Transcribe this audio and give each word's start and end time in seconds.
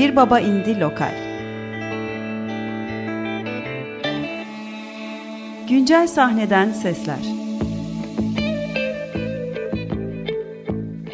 Bir 0.00 0.16
Baba 0.16 0.40
indi 0.40 0.80
Lokal. 0.80 1.14
Güncel 5.68 6.06
sahneden 6.06 6.72
sesler. 6.72 7.18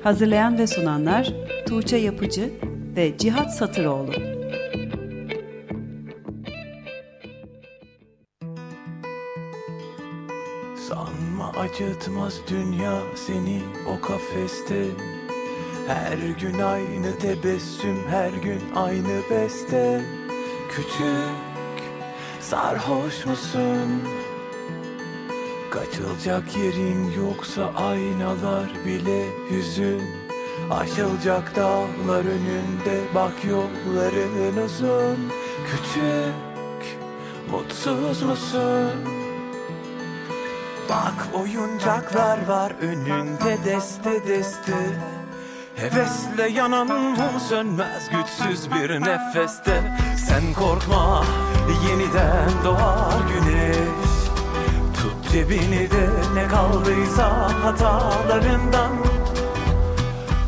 Hazırlayan 0.03 0.59
ve 0.59 0.67
sunanlar 0.67 1.33
Tuğçe 1.69 1.97
Yapıcı 1.97 2.51
ve 2.97 3.19
Cihat 3.19 3.55
Satıroğlu. 3.55 4.13
Sanma 10.89 11.53
acıtmaz 11.61 12.41
dünya 12.51 13.01
seni 13.15 13.63
o 13.89 14.07
kafeste 14.07 14.85
Her 15.87 16.19
gün 16.41 16.59
aynı 16.59 17.19
tebessüm 17.19 18.09
her 18.11 18.31
gün 18.31 18.61
aynı 18.75 19.31
beste 19.31 20.01
Küçük 20.71 21.85
sarhoş 22.41 23.27
musun? 23.27 24.03
Kaçılacak 25.71 26.57
yerin 26.57 27.11
yoksa 27.11 27.73
aynalar 27.77 28.71
bile 28.87 29.27
hüzün 29.51 30.03
Aşılacak 30.71 31.57
dağlar 31.57 32.25
önünde 32.25 33.01
bak 33.15 33.45
yolların 33.45 34.65
uzun 34.65 35.33
Küçük 35.67 36.99
mutsuz 37.51 38.23
musun? 38.23 38.91
Bak 40.89 41.29
oyuncaklar 41.35 42.47
var 42.47 42.73
önünde 42.81 43.59
deste 43.65 44.29
deste 44.29 45.16
Hevesle 45.77 46.49
yanan 46.49 46.87
mum 46.87 47.41
sönmez 47.49 48.09
güçsüz 48.11 48.71
bir 48.71 49.01
nefeste. 49.01 49.97
Sen 50.17 50.55
korkma 50.55 51.25
yeniden 51.89 52.51
doğar 52.65 53.15
güneş. 53.35 54.19
Tut 54.95 55.33
cebini 55.33 55.91
de 55.91 56.09
ne 56.35 56.49
kaldıysa 56.49 57.51
hatalarından. 57.65 58.93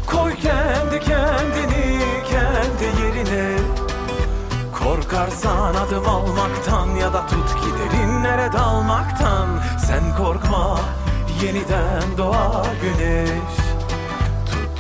Koy 0.06 0.34
kendi 0.34 1.00
kendini 1.00 1.98
kendi 2.30 3.02
yerine. 3.02 3.58
Korkarsan 4.78 5.74
adım 5.74 6.08
almaktan 6.08 6.88
ya 6.88 7.12
da 7.12 7.26
tut 7.26 7.48
ki 7.48 7.70
derinlere 7.78 8.52
dalmaktan. 8.52 9.48
Sen 9.86 10.16
korkma 10.16 10.80
yeniden 11.42 12.18
doğar 12.18 12.68
güneş 12.82 13.67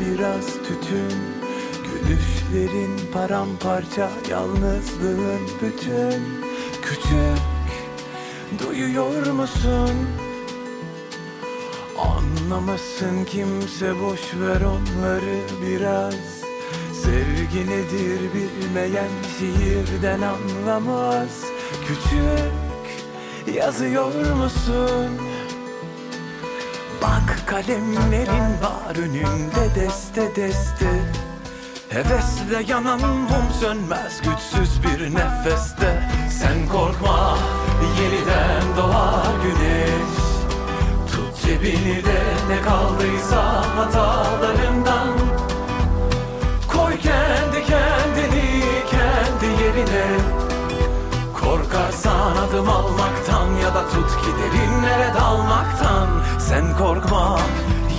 biraz 0.00 0.46
tütün 0.46 1.18
Gülüşlerin 1.84 3.12
paramparça 3.12 4.10
yalnızlığın 4.30 5.40
bütün 5.62 6.22
Küçük 6.82 7.42
duyuyor 8.58 9.26
musun? 9.26 9.90
Anlamasın 11.98 13.24
kimse 13.24 14.00
boş 14.00 14.20
ver 14.40 14.60
onları 14.60 15.40
biraz 15.62 16.14
Sevgi 17.02 17.70
nedir 17.70 18.20
bilmeyen 18.34 19.10
şiirden 19.38 20.20
anlamaz 20.22 21.44
Küçük 21.86 23.56
yazıyor 23.56 24.34
musun? 24.34 25.25
Bak 27.06 27.46
kalemlerin 27.46 28.62
var 28.62 28.96
önünde 28.98 29.74
deste 29.74 30.36
deste. 30.36 30.90
Hevesle 31.88 32.72
yanan 32.72 33.00
mum 33.00 33.50
sönmez 33.60 34.20
güçsüz 34.22 34.82
bir 34.82 35.14
nefeste. 35.14 36.10
Sen 36.30 36.68
korkma 36.72 37.38
yeniden 38.00 38.76
doğar 38.76 39.32
güneş. 39.42 40.16
Tut 41.12 41.46
cebini 41.46 42.04
de 42.04 42.22
ne 42.48 42.62
kaldıysa 42.62 43.64
hatalarından. 43.76 45.08
Koy 46.68 46.98
kendi 46.98 47.66
kendini 47.66 48.62
kendi 48.90 49.62
yerine 49.62 50.06
Korkarsan 51.46 52.36
adım 52.36 52.68
almaktan 52.68 53.46
ya 53.62 53.74
da 53.74 53.88
tut 53.88 54.10
ki 54.10 54.30
derinlere 54.38 55.14
dalmaktan. 55.14 56.08
Sen 56.38 56.76
korkma 56.78 57.40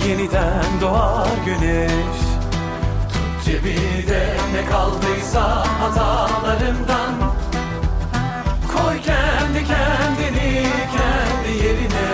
yeniden 0.06 0.80
doğar 0.80 1.28
güneş. 1.46 2.18
Tut 3.12 3.44
cebini 3.44 4.08
de 4.08 4.36
ne 4.52 4.66
kaldıysa 4.70 5.64
hatalarından. 5.80 7.14
Koy 8.76 9.00
kendi 9.02 9.64
kendini 9.66 10.66
kendi 10.96 11.64
yerine. 11.64 12.10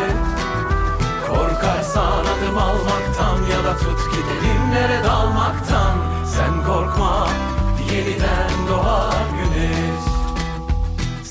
Korkarsan 1.28 2.24
adım 2.34 2.58
almaktan 2.58 3.38
ya 3.52 3.64
da 3.64 3.76
tut 3.78 4.10
ki 4.12 4.20
derinlere 4.28 5.04
dalmaktan. 5.04 5.96
Sen 6.36 6.64
korkma 6.66 7.28
yeniden 7.92 8.68
doğar 8.68 9.24
güneş 9.38 9.93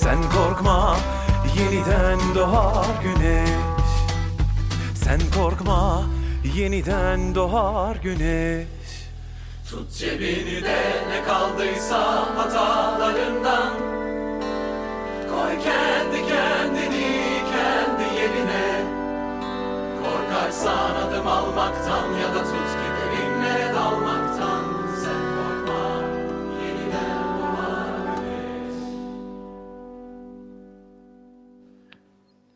sen 0.04 0.18
korkma 0.36 0.98
yeniden 1.58 2.20
doğar 2.36 2.86
güneş. 3.04 3.50
Sen 5.04 5.20
korkma 5.36 6.04
yeniden 6.56 7.36
doğar 7.36 7.96
güneş. 7.96 8.68
Tut 9.70 9.92
cebini 9.92 10.64
de 10.64 10.82
ne 11.10 11.24
kaldıysa 11.28 12.02
hatalarından. 12.38 13.74
Koy 15.30 15.54
kendi 15.64 16.28
kendini 16.28 17.12
kendi 17.54 18.16
yerine. 18.20 18.84
Korkarsan 20.04 20.96
adım 20.96 21.28
almaktan 21.28 22.14
ya 22.22 22.36
da 22.36 22.44
tut 22.44 22.73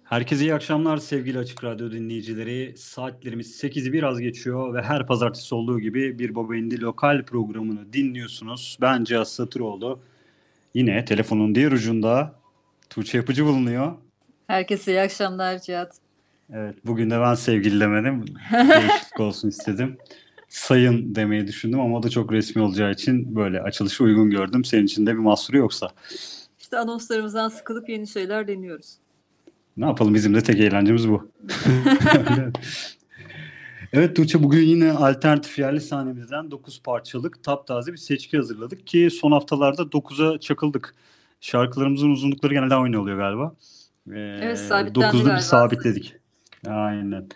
Herkese 0.09 0.43
iyi 0.43 0.53
akşamlar 0.53 0.97
sevgili 0.97 1.39
Açık 1.39 1.63
Radyo 1.63 1.91
dinleyicileri. 1.91 2.77
Saatlerimiz 2.77 3.63
8'i 3.63 3.93
biraz 3.93 4.19
geçiyor 4.19 4.73
ve 4.73 4.81
her 4.81 5.07
pazartesi 5.07 5.55
olduğu 5.55 5.79
gibi 5.79 6.19
Bir 6.19 6.35
Baba 6.35 6.55
İndi 6.55 6.81
lokal 6.81 7.23
programını 7.23 7.93
dinliyorsunuz. 7.93 8.77
Ben 8.81 9.03
Cihat 9.03 9.27
Satıroğlu. 9.27 9.99
Yine 10.73 11.05
telefonun 11.05 11.55
diğer 11.55 11.71
ucunda 11.71 12.35
Tuğçe 12.89 13.17
Yapıcı 13.17 13.45
bulunuyor. 13.45 13.93
Herkese 14.47 14.91
iyi 14.91 15.01
akşamlar 15.01 15.59
Cihat. 15.59 15.95
Evet 16.53 16.75
bugün 16.85 17.09
de 17.09 17.19
ben 17.19 17.33
sevgili 17.33 17.79
demedim. 17.79 18.25
Değişiklik 18.51 19.19
olsun 19.19 19.49
istedim. 19.49 19.97
Sayın 20.49 21.15
demeyi 21.15 21.47
düşündüm 21.47 21.79
ama 21.79 21.97
o 21.97 22.03
da 22.03 22.09
çok 22.09 22.31
resmi 22.31 22.61
olacağı 22.61 22.91
için 22.91 23.35
böyle 23.35 23.61
açılışı 23.61 24.03
uygun 24.03 24.29
gördüm. 24.29 24.65
Senin 24.65 24.85
için 24.85 25.05
de 25.05 25.13
bir 25.13 25.19
mahsuru 25.19 25.57
yoksa. 25.57 25.89
İşte 26.59 26.77
anonslarımızdan 26.77 27.49
sıkılıp 27.49 27.89
yeni 27.89 28.07
şeyler 28.07 28.47
deniyoruz. 28.47 28.97
Ne 29.77 29.85
yapalım 29.85 30.13
bizim 30.13 30.35
de 30.35 30.41
tek 30.43 30.59
eğlencemiz 30.59 31.09
bu. 31.09 31.31
evet 33.93 34.15
Tuğçe 34.15 34.43
bugün 34.43 34.61
yine 34.61 34.91
alternatif 34.91 35.59
yerli 35.59 35.81
sahnemizden 35.81 36.51
9 36.51 36.81
parçalık 36.83 37.43
taptaze 37.43 37.91
bir 37.91 37.97
seçki 37.97 38.37
hazırladık 38.37 38.87
ki 38.87 39.09
son 39.11 39.31
haftalarda 39.31 39.81
9'a 39.81 40.39
çakıldık. 40.39 40.95
Şarkılarımızın 41.41 42.09
uzunlukları 42.09 42.53
genelde 42.53 42.75
aynı 42.75 43.01
oluyor 43.01 43.17
galiba. 43.17 43.55
Ee, 44.11 44.39
Evet, 44.41 44.59
sabitlendi 44.59 45.17
9'da 45.17 45.35
bir 45.35 45.39
sabitledik. 45.41 46.15
Aynen. 46.67 47.27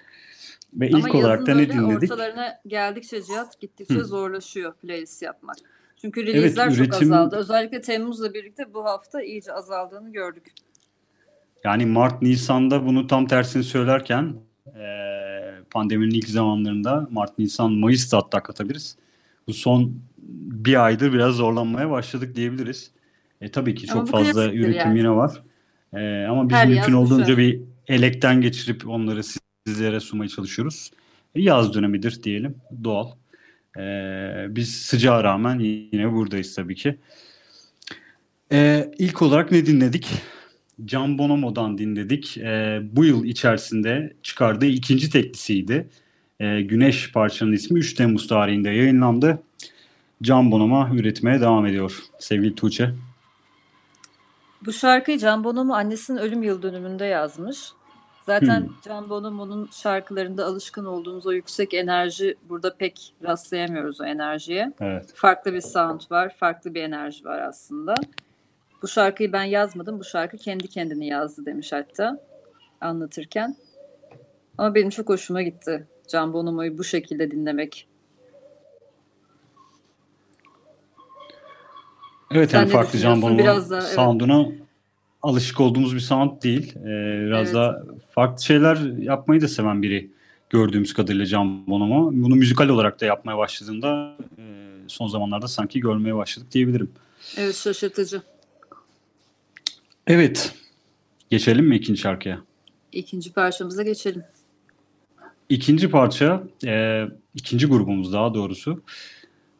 Ve 0.73 0.89
Ama 0.93 1.07
ilk 1.07 1.15
olarak 1.15 1.47
da 1.47 1.53
ne 1.55 1.69
dinledik? 1.69 2.11
ortalarına 2.11 2.59
geldikçe 2.67 3.23
Cihat 3.23 3.59
gittikçe 3.59 3.93
Hı. 3.93 4.05
zorlaşıyor 4.05 4.73
playlist 4.73 5.21
yapmak. 5.21 5.55
Çünkü 6.01 6.25
release'ler 6.25 6.69
çok 6.69 6.77
üretim- 6.87 7.13
azaldı. 7.13 7.35
Özellikle 7.35 7.81
Temmuz'la 7.81 8.33
birlikte 8.33 8.73
bu 8.73 8.85
hafta 8.85 9.21
iyice 9.21 9.53
azaldığını 9.53 10.11
gördük. 10.11 10.51
Yani 11.63 11.85
Mart 11.85 12.21
Nisan'da 12.21 12.85
bunu 12.85 13.07
tam 13.07 13.27
tersini 13.27 13.63
söylerken 13.63 14.33
eee 14.75 15.11
pandeminin 15.71 16.11
ilk 16.15 16.27
zamanlarında 16.29 17.07
Mart, 17.11 17.37
Nisan, 17.39 17.71
Mayıs'ta 17.71 18.17
hatta 18.17 18.43
katabiliriz. 18.43 18.95
Bu 19.47 19.53
son 19.53 19.93
bir 20.63 20.85
aydır 20.85 21.13
biraz 21.13 21.35
zorlanmaya 21.35 21.89
başladık 21.89 22.35
diyebiliriz. 22.35 22.91
E, 23.41 23.51
tabii 23.51 23.75
ki 23.75 23.87
Ama 23.91 24.01
çok 24.01 24.09
fazla 24.09 24.53
üretim 24.53 24.73
yani. 24.73 24.97
yine 24.97 25.09
var. 25.09 25.31
E, 25.93 26.25
ama 26.25 26.49
biz 26.49 26.55
Her 26.57 26.67
mümkün 26.67 26.93
olduğunca 26.93 27.25
düşer. 27.25 27.37
bir 27.37 27.61
elekten 27.87 28.41
geçirip 28.41 28.87
onları 28.89 29.21
sizlere 29.67 29.99
sunmaya 29.99 30.27
çalışıyoruz. 30.27 30.91
E, 31.35 31.41
yaz 31.41 31.73
dönemidir 31.73 32.23
diyelim. 32.23 32.55
Doğal. 32.83 33.07
E, 33.77 33.83
biz 34.49 34.75
sıcağa 34.81 35.23
rağmen 35.23 35.59
yine 35.59 36.11
buradayız 36.13 36.55
tabii 36.55 36.75
ki. 36.75 36.97
E, 38.51 38.91
ilk 38.97 39.21
olarak 39.21 39.51
ne 39.51 39.65
dinledik? 39.65 40.07
Can 40.85 41.17
Bonomo'dan 41.17 41.77
dinledik. 41.77 42.37
E, 42.37 42.81
bu 42.91 43.05
yıl 43.05 43.23
içerisinde 43.23 44.13
çıkardığı 44.23 44.65
ikinci 44.65 45.09
teklisiydi. 45.09 45.89
E, 46.39 46.61
Güneş 46.61 47.11
parçanın 47.11 47.51
ismi 47.51 47.79
3 47.79 47.93
Temmuz 47.93 48.27
tarihinde 48.27 48.69
yayınlandı. 48.69 49.39
Can 50.21 50.51
Bonomo 50.51 50.87
üretmeye 50.95 51.41
devam 51.41 51.65
ediyor. 51.65 51.97
Sevgili 52.19 52.55
Tuğçe. 52.55 52.89
Bu 54.65 54.73
şarkıyı 54.73 55.17
Can 55.17 55.43
Bonomo 55.43 55.73
annesinin 55.73 56.17
ölüm 56.17 56.43
yıl 56.43 56.61
dönümünde 56.61 57.05
yazmış. 57.05 57.57
Zaten 58.25 58.59
Hmm. 58.61 58.69
Can 58.85 59.09
Bonomo'nun 59.09 59.69
şarkılarında 59.71 60.45
alışkın 60.45 60.85
olduğumuz 60.85 61.27
o 61.27 61.31
yüksek 61.31 61.73
enerji 61.73 62.35
burada 62.49 62.75
pek 62.75 63.13
rastlayamıyoruz 63.23 64.01
o 64.01 64.05
enerjiye. 64.05 64.73
Evet. 64.81 65.13
Farklı 65.15 65.53
bir 65.53 65.61
sound 65.61 66.01
var, 66.11 66.35
farklı 66.39 66.73
bir 66.73 66.83
enerji 66.83 67.25
var 67.25 67.39
aslında. 67.39 67.95
Bu 68.81 68.87
şarkıyı 68.87 69.33
ben 69.33 69.43
yazmadım, 69.43 69.99
bu 69.99 70.03
şarkı 70.03 70.37
kendi 70.37 70.67
kendini 70.67 71.07
yazdı 71.07 71.45
demiş 71.45 71.71
hatta 71.73 72.19
anlatırken. 72.81 73.55
Ama 74.57 74.75
benim 74.75 74.89
çok 74.89 75.09
hoşuma 75.09 75.41
gitti 75.41 75.87
Can 76.07 76.33
Bonomo'yu 76.33 76.77
bu 76.77 76.83
şekilde 76.83 77.31
dinlemek. 77.31 77.87
Evet 82.31 82.51
Sen 82.51 82.59
yani 82.59 82.69
farklı 82.69 82.99
Can? 82.99 83.21
Bonomo 83.21 83.39
Biraz 83.39 83.69
da, 83.69 83.79
evet. 83.79 83.87
sound'una 83.87 84.45
alışık 85.21 85.59
olduğumuz 85.61 85.95
bir 85.95 85.99
sound 85.99 86.43
değil. 86.43 86.75
Ee, 86.77 87.25
biraz 87.25 87.47
Evet. 87.47 87.53
da 87.55 87.83
farklı 88.11 88.43
şeyler 88.43 88.77
yapmayı 88.99 89.41
da 89.41 89.47
seven 89.47 89.81
biri 89.81 90.11
gördüğümüz 90.49 90.93
kadarıyla 90.93 91.25
Can 91.25 91.67
Bonomo. 91.67 92.11
Bunu 92.13 92.35
müzikal 92.35 92.69
olarak 92.69 93.01
da 93.01 93.05
yapmaya 93.05 93.37
başladığında 93.37 94.15
e, 94.37 94.43
son 94.87 95.07
zamanlarda 95.07 95.47
sanki 95.47 95.79
görmeye 95.79 96.15
başladık 96.15 96.51
diyebilirim. 96.51 96.91
Evet 97.37 97.55
şaşırtıcı. 97.55 98.21
Evet. 100.07 100.55
Geçelim 101.29 101.65
mi 101.65 101.75
ikinci 101.75 102.01
şarkıya? 102.01 102.41
İkinci 102.91 103.33
parçamıza 103.33 103.83
geçelim. 103.83 104.23
İkinci 105.49 105.89
parça, 105.89 106.43
e, 106.65 107.03
ikinci 107.35 107.67
grubumuz 107.67 108.13
daha 108.13 108.33
doğrusu. 108.33 108.81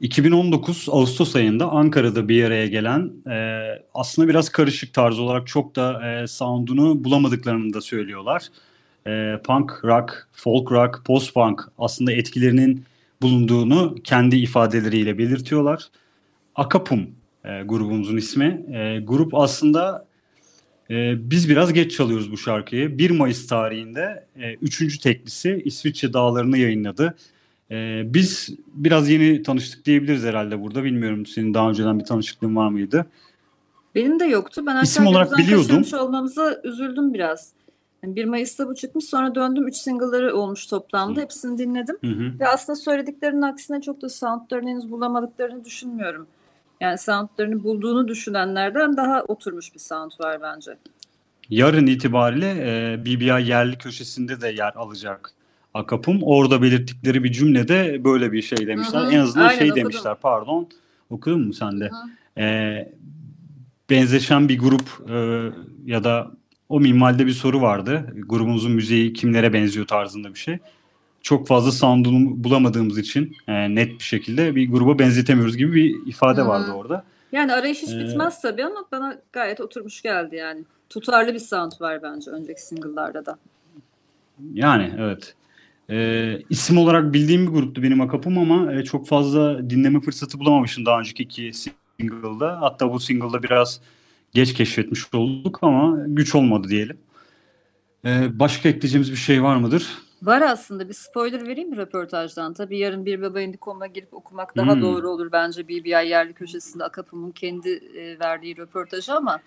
2019 0.01 0.88
Ağustos 0.89 1.35
ayında 1.35 1.71
Ankara'da 1.71 2.27
bir 2.27 2.43
araya 2.43 2.67
gelen 2.67 3.11
e, 3.31 3.65
aslında 3.93 4.27
biraz 4.27 4.49
karışık 4.49 4.93
tarz 4.93 5.19
olarak 5.19 5.47
çok 5.47 5.75
da 5.75 6.11
e, 6.11 6.27
sound'unu 6.27 7.03
bulamadıklarını 7.03 7.73
da 7.73 7.81
söylüyorlar. 7.81 8.47
E, 9.07 9.41
punk 9.43 9.85
rock, 9.85 10.27
folk 10.31 10.71
rock, 10.71 11.05
post 11.05 11.33
punk 11.33 11.61
aslında 11.77 12.11
etkilerinin 12.11 12.85
bulunduğunu 13.21 13.95
kendi 14.03 14.35
ifadeleriyle 14.35 15.17
belirtiyorlar. 15.17 15.89
Akapum 16.55 17.07
e, 17.45 17.61
grubumuzun 17.63 18.17
ismi. 18.17 18.65
E, 18.73 18.99
grup 18.99 19.35
aslında 19.35 20.10
e, 20.91 21.15
biz 21.31 21.49
biraz 21.49 21.73
geç 21.73 21.97
çalıyoruz 21.97 22.31
bu 22.31 22.38
şarkıyı. 22.38 22.97
1 22.97 23.09
Mayıs 23.09 23.47
tarihinde 23.47 24.25
e, 24.35 24.97
teklisi 25.03 25.61
İsviçre 25.65 26.13
dağlarını 26.13 26.57
yayınladı. 26.57 27.15
E, 27.71 28.01
biz 28.05 28.49
biraz 28.73 29.09
yeni 29.09 29.43
tanıştık 29.43 29.85
diyebiliriz 29.85 30.23
herhalde 30.23 30.61
burada. 30.61 30.83
Bilmiyorum 30.83 31.25
senin 31.25 31.53
daha 31.53 31.69
önceden 31.69 31.99
bir 31.99 32.05
tanışıklığın 32.05 32.55
var 32.55 32.69
mıydı? 32.69 33.05
Benim 33.95 34.19
de 34.19 34.25
yoktu. 34.25 34.63
Ben 34.67 34.83
İsim 34.83 35.07
olarak 35.07 35.38
biliyordum. 35.38 35.83
olmamıza 35.99 36.61
üzüldüm 36.63 37.13
biraz. 37.13 37.51
Yani 38.03 38.15
1 38.15 38.25
Mayıs'ta 38.25 38.67
bu 38.67 38.75
çıkmış 38.75 39.05
sonra 39.05 39.35
döndüm 39.35 39.67
3 39.67 39.75
single'ları 39.75 40.35
olmuş 40.35 40.65
toplamda. 40.65 41.19
Hı. 41.19 41.23
Hepsini 41.23 41.57
dinledim. 41.57 41.97
Hı 42.01 42.07
hı. 42.07 42.39
Ve 42.39 42.47
aslında 42.47 42.75
söylediklerinin 42.75 43.41
aksine 43.41 43.81
çok 43.81 44.01
da 44.01 44.09
soundlarını 44.09 44.69
henüz 44.69 44.91
bulamadıklarını 44.91 45.65
düşünmüyorum. 45.65 46.27
Yani 46.81 46.97
soundlarını 46.97 47.63
bulduğunu 47.63 48.07
düşünenlerden 48.07 48.97
daha 48.97 49.21
oturmuş 49.21 49.73
bir 49.73 49.79
sound 49.79 50.11
var 50.19 50.41
bence. 50.41 50.77
Yarın 51.49 51.87
itibariyle 51.87 52.49
e, 52.59 53.05
BBI 53.05 53.49
yerli 53.49 53.77
köşesinde 53.77 54.41
de 54.41 54.47
yer 54.47 54.73
alacak 54.75 55.33
Akapum. 55.73 56.19
Orada 56.23 56.61
belirttikleri 56.61 57.23
bir 57.23 57.31
cümlede 57.31 58.03
böyle 58.03 58.31
bir 58.31 58.41
şey 58.41 58.67
demişler. 58.67 59.01
Hı 59.01 59.05
hı. 59.05 59.11
En 59.11 59.19
azından 59.19 59.45
Aynen, 59.45 59.59
şey 59.59 59.71
okudum. 59.71 59.83
demişler 59.83 60.15
pardon. 60.21 60.69
Okudun 61.09 61.47
mu 61.47 61.53
sen 61.53 61.79
de? 61.79 61.89
Hı. 61.89 62.41
E, 62.41 62.93
benzeşen 63.89 64.49
bir 64.49 64.59
grup 64.59 65.09
e, 65.09 65.49
ya 65.85 66.03
da 66.03 66.31
o 66.69 66.79
minvalde 66.79 67.25
bir 67.25 67.31
soru 67.31 67.61
vardı. 67.61 68.13
Grubumuzun 68.15 68.71
müziği 68.71 69.13
kimlere 69.13 69.53
benziyor 69.53 69.87
tarzında 69.87 70.33
bir 70.33 70.39
şey. 70.39 70.59
Çok 71.23 71.47
fazla 71.47 71.71
sound'unu 71.71 72.44
bulamadığımız 72.44 72.97
için 72.97 73.35
e, 73.47 73.75
net 73.75 74.00
bir 74.00 74.03
şekilde 74.03 74.56
bir 74.56 74.71
gruba 74.71 75.00
benzetemiyoruz 75.00 75.57
gibi 75.57 75.73
bir 75.73 76.07
ifade 76.07 76.41
Hı 76.41 76.47
vardı 76.47 76.71
orada. 76.71 77.03
Yani 77.31 77.53
arayış 77.53 77.81
hiç 77.81 77.89
Ee, 77.89 78.00
bitmez 78.00 78.41
tabii 78.41 78.65
ama 78.65 78.85
bana 78.91 79.18
gayet 79.33 79.62
oturmuş 79.62 80.01
geldi 80.01 80.35
yani. 80.35 80.63
Tutarlı 80.89 81.33
bir 81.33 81.39
sound 81.39 81.71
var 81.81 82.03
bence 82.03 82.31
önceki 82.31 82.62
single'larda 82.62 83.25
da. 83.25 83.38
Yani 84.53 84.91
evet. 85.00 85.35
Ee, 85.89 86.39
isim 86.50 86.77
olarak 86.77 87.13
bildiğim 87.13 87.47
bir 87.47 87.51
gruptu 87.51 87.83
benim 87.83 88.01
Akapum 88.01 88.38
ama 88.38 88.74
e, 88.74 88.83
çok 88.83 89.07
fazla 89.07 89.69
dinleme 89.69 90.01
fırsatı 90.01 90.39
bulamamışım 90.39 90.85
daha 90.85 91.00
önceki 91.00 91.24
iki 91.24 91.51
single'da. 91.53 92.62
Hatta 92.62 92.94
bu 92.94 93.00
single'da 93.00 93.44
biraz 93.44 93.81
geç 94.33 94.53
keşfetmiş 94.53 95.13
olduk 95.13 95.59
ama 95.62 95.97
güç 96.07 96.35
olmadı 96.35 96.67
diyelim. 96.67 96.97
Ee, 98.06 98.39
başka 98.39 98.69
ekleyeceğimiz 98.69 99.12
bir 99.12 99.17
şey 99.17 99.44
var 99.44 99.56
mıdır? 99.56 99.88
Var 100.21 100.41
aslında 100.41 100.89
bir 100.89 100.94
spoiler 100.94 101.47
vereyim 101.47 101.69
mi 101.69 101.77
röportajdan? 101.77 102.53
Tabii 102.53 102.77
yarın 102.77 103.06
bir 103.06 103.21
baba 103.21 103.41
indikom'a 103.41 103.88
girip 103.88 104.13
okumak 104.13 104.57
daha 104.57 104.73
Hmm. 104.73 104.81
doğru 104.81 105.09
olur 105.09 105.31
bence 105.31 105.68
BBI 105.68 105.89
yerli 105.89 106.33
köşesinde 106.33 106.83
Akapım'ın 106.83 107.31
kendi 107.31 107.69
e, 107.69 108.19
verdiği 108.19 108.57
röportajı 108.57 109.13
ama 109.13 109.39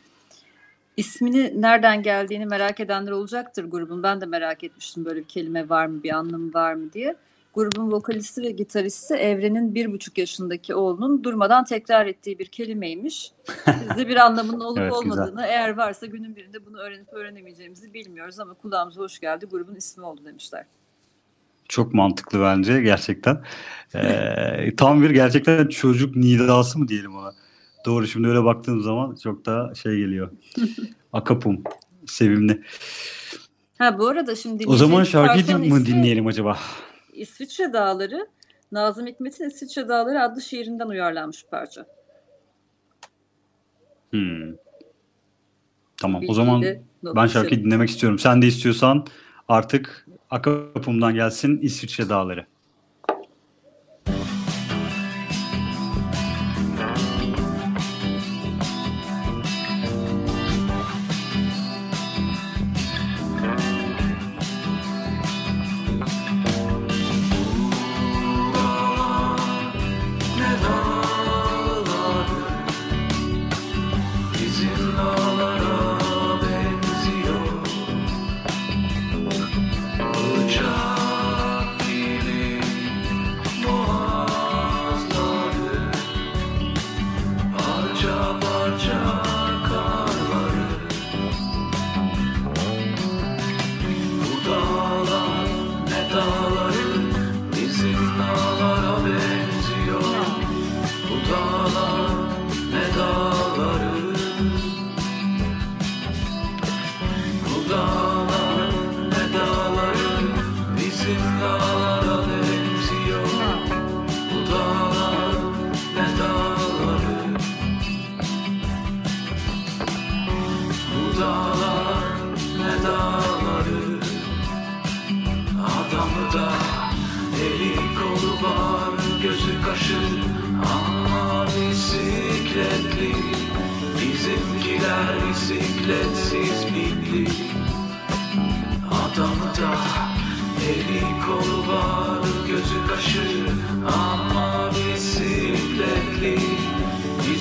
ismini 0.97 1.62
nereden 1.62 2.03
geldiğini 2.03 2.47
merak 2.47 2.81
edenler 2.81 3.11
olacaktır 3.11 3.65
grubun. 3.65 4.03
Ben 4.03 4.20
de 4.20 4.27
merak 4.27 4.65
etmiştim 4.65 5.05
böyle 5.05 5.20
bir 5.20 5.29
kelime 5.29 5.69
var 5.69 5.87
mı, 5.87 6.03
bir 6.03 6.10
anlamı 6.10 6.55
var 6.55 6.75
mı 6.75 6.93
diye. 6.93 7.17
Grubun 7.55 7.93
vokalisti 7.93 8.43
ve 8.43 8.51
gitaristi 8.51 9.15
Evren'in 9.15 9.75
bir 9.75 9.93
buçuk 9.93 10.19
yaşındaki 10.19 10.75
oğlunun 10.75 11.25
durmadan 11.25 11.65
tekrar 11.65 12.06
ettiği 12.06 12.39
bir 12.39 12.46
kelimeymiş. 12.46 13.32
Biz 13.67 13.96
de 13.96 14.08
bir 14.08 14.17
anlamının 14.17 14.61
olup 14.61 14.79
Evet, 14.79 14.93
güzel. 15.03 15.13
olmadığını 15.13 15.46
eğer 15.46 15.77
varsa 15.77 16.06
günün 16.06 16.37
birinde 16.37 16.67
bunu 16.67 16.79
öğrenip 16.79 17.13
öğrenemeyeceğimizi 17.13 17.94
bilmiyoruz 17.94 18.41
ama 18.41 18.55
kulağımıza 18.55 19.01
hoş 19.01 19.19
geldi 19.20 19.46
grubun 19.46 19.75
ismi 19.75 20.05
oldu 20.05 20.20
demişler. 20.25 20.67
Çok 21.69 21.94
mantıklı 21.94 22.41
bence 22.41 22.81
gerçekten. 22.81 23.44
Ee, 23.94 24.73
tam 24.77 25.03
bir 25.03 25.11
gerçekten 25.11 25.67
çocuk 25.67 26.17
nidası 26.17 26.79
mı 26.79 26.89
diyelim 26.89 27.17
ona. 27.17 27.32
Doğru 27.87 28.06
şimdi 28.06 28.29
öyle 28.29 28.44
baktığım 28.44 28.81
zaman 28.81 29.17
çok 29.23 29.46
daha 29.46 29.75
şey 29.75 29.96
geliyor. 29.96 30.31
Akapum. 31.13 31.63
Sevimli. 32.06 32.63
Ha 33.79 33.99
bu 33.99 34.08
arada 34.08 34.37
şimdi 34.37 34.67
O 34.67 34.77
zaman 34.77 35.05
şarkıyı 35.05 35.58
mı 35.58 35.67
ismi 35.67 35.87
dinleyelim 35.87 36.27
acaba? 36.27 36.58
İsviçre 37.15 37.73
Dağları. 37.73 38.29
Nazım 38.73 39.06
Hikmet'in 39.06 39.44
İsviçre 39.44 39.89
Dağları 39.89 40.23
adlı 40.23 40.43
şiirinden 40.43 40.87
uyarlanmış 40.87 41.47
parça. 41.51 41.87
Hmm. 44.11 44.55
Tamam 45.97 46.19
o 46.19 46.21
Bilgiyi 46.21 46.35
zaman 46.35 46.63
de 46.63 46.83
not 47.03 47.17
ben 47.17 47.27
şarkıyı 47.27 47.65
dinlemek 47.65 47.91
istiyorum. 47.91 48.19
Sen 48.19 48.43
de 48.43 48.47
istiyorsan 48.47 49.06
artık 49.49 50.06
Akapum'dan 50.31 51.15
gelsin 51.15 51.59
İsviçre 51.59 52.09
Dağları. 52.09 52.47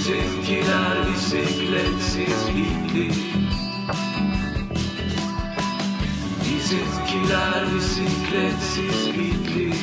Bizimkiler 0.03 0.98
bisikletsiz 1.07 2.55
bitli 2.55 3.10
Bizimkiler 6.43 7.63
bisikletsiz 7.75 9.07
bitli 9.17 9.74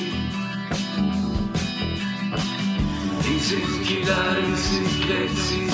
Bizimkiler 3.28 4.36
bisikletsiz 4.52 5.69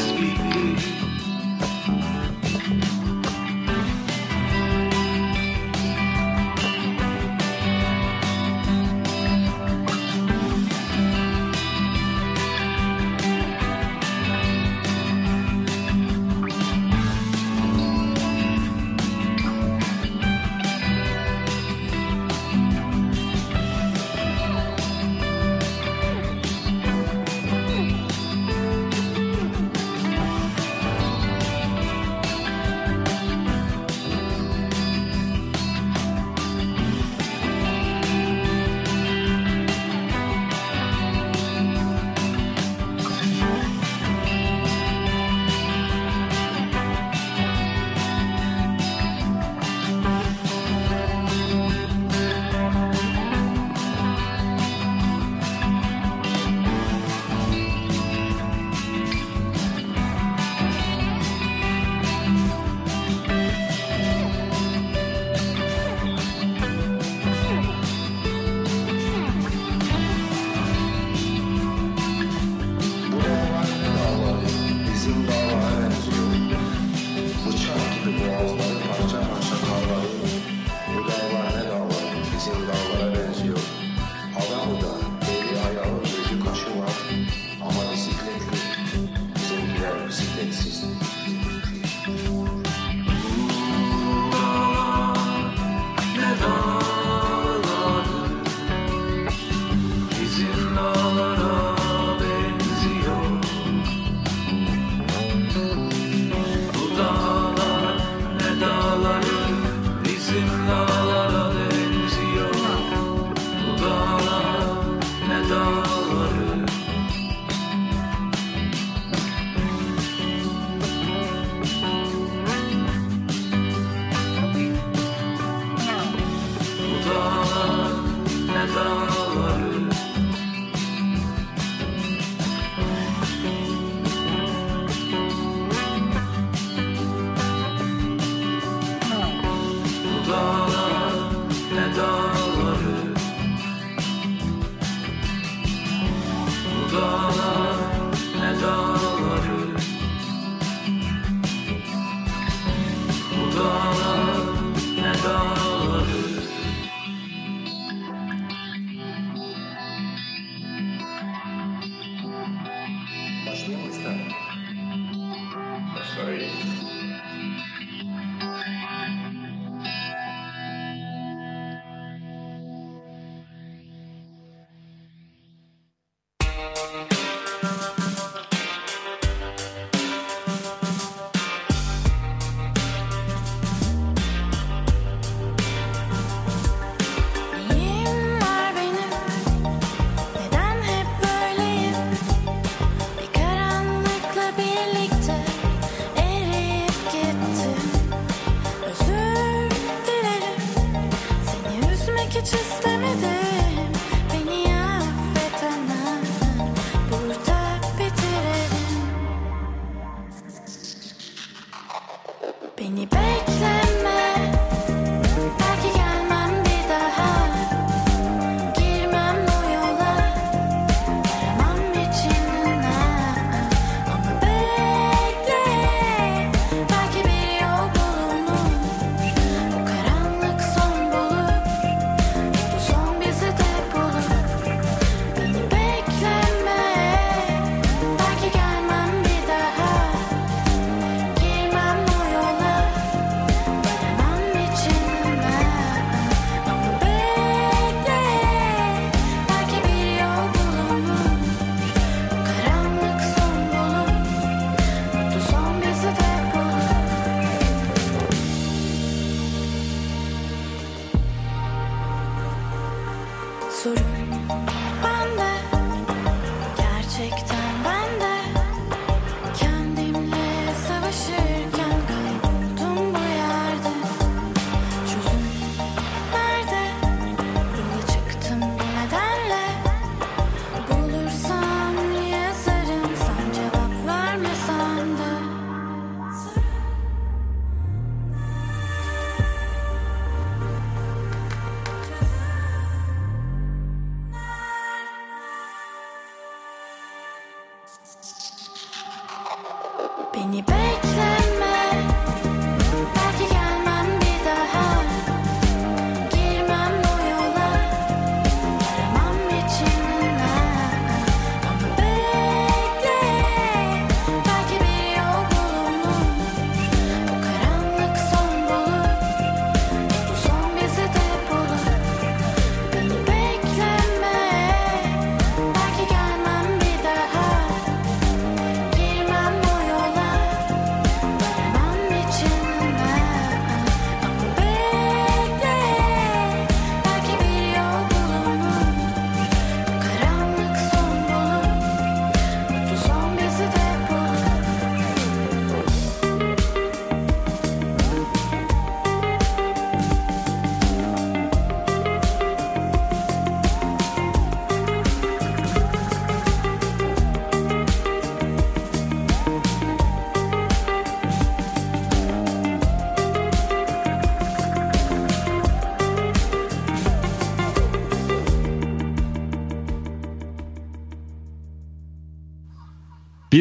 bizimkiler 90.48 91.15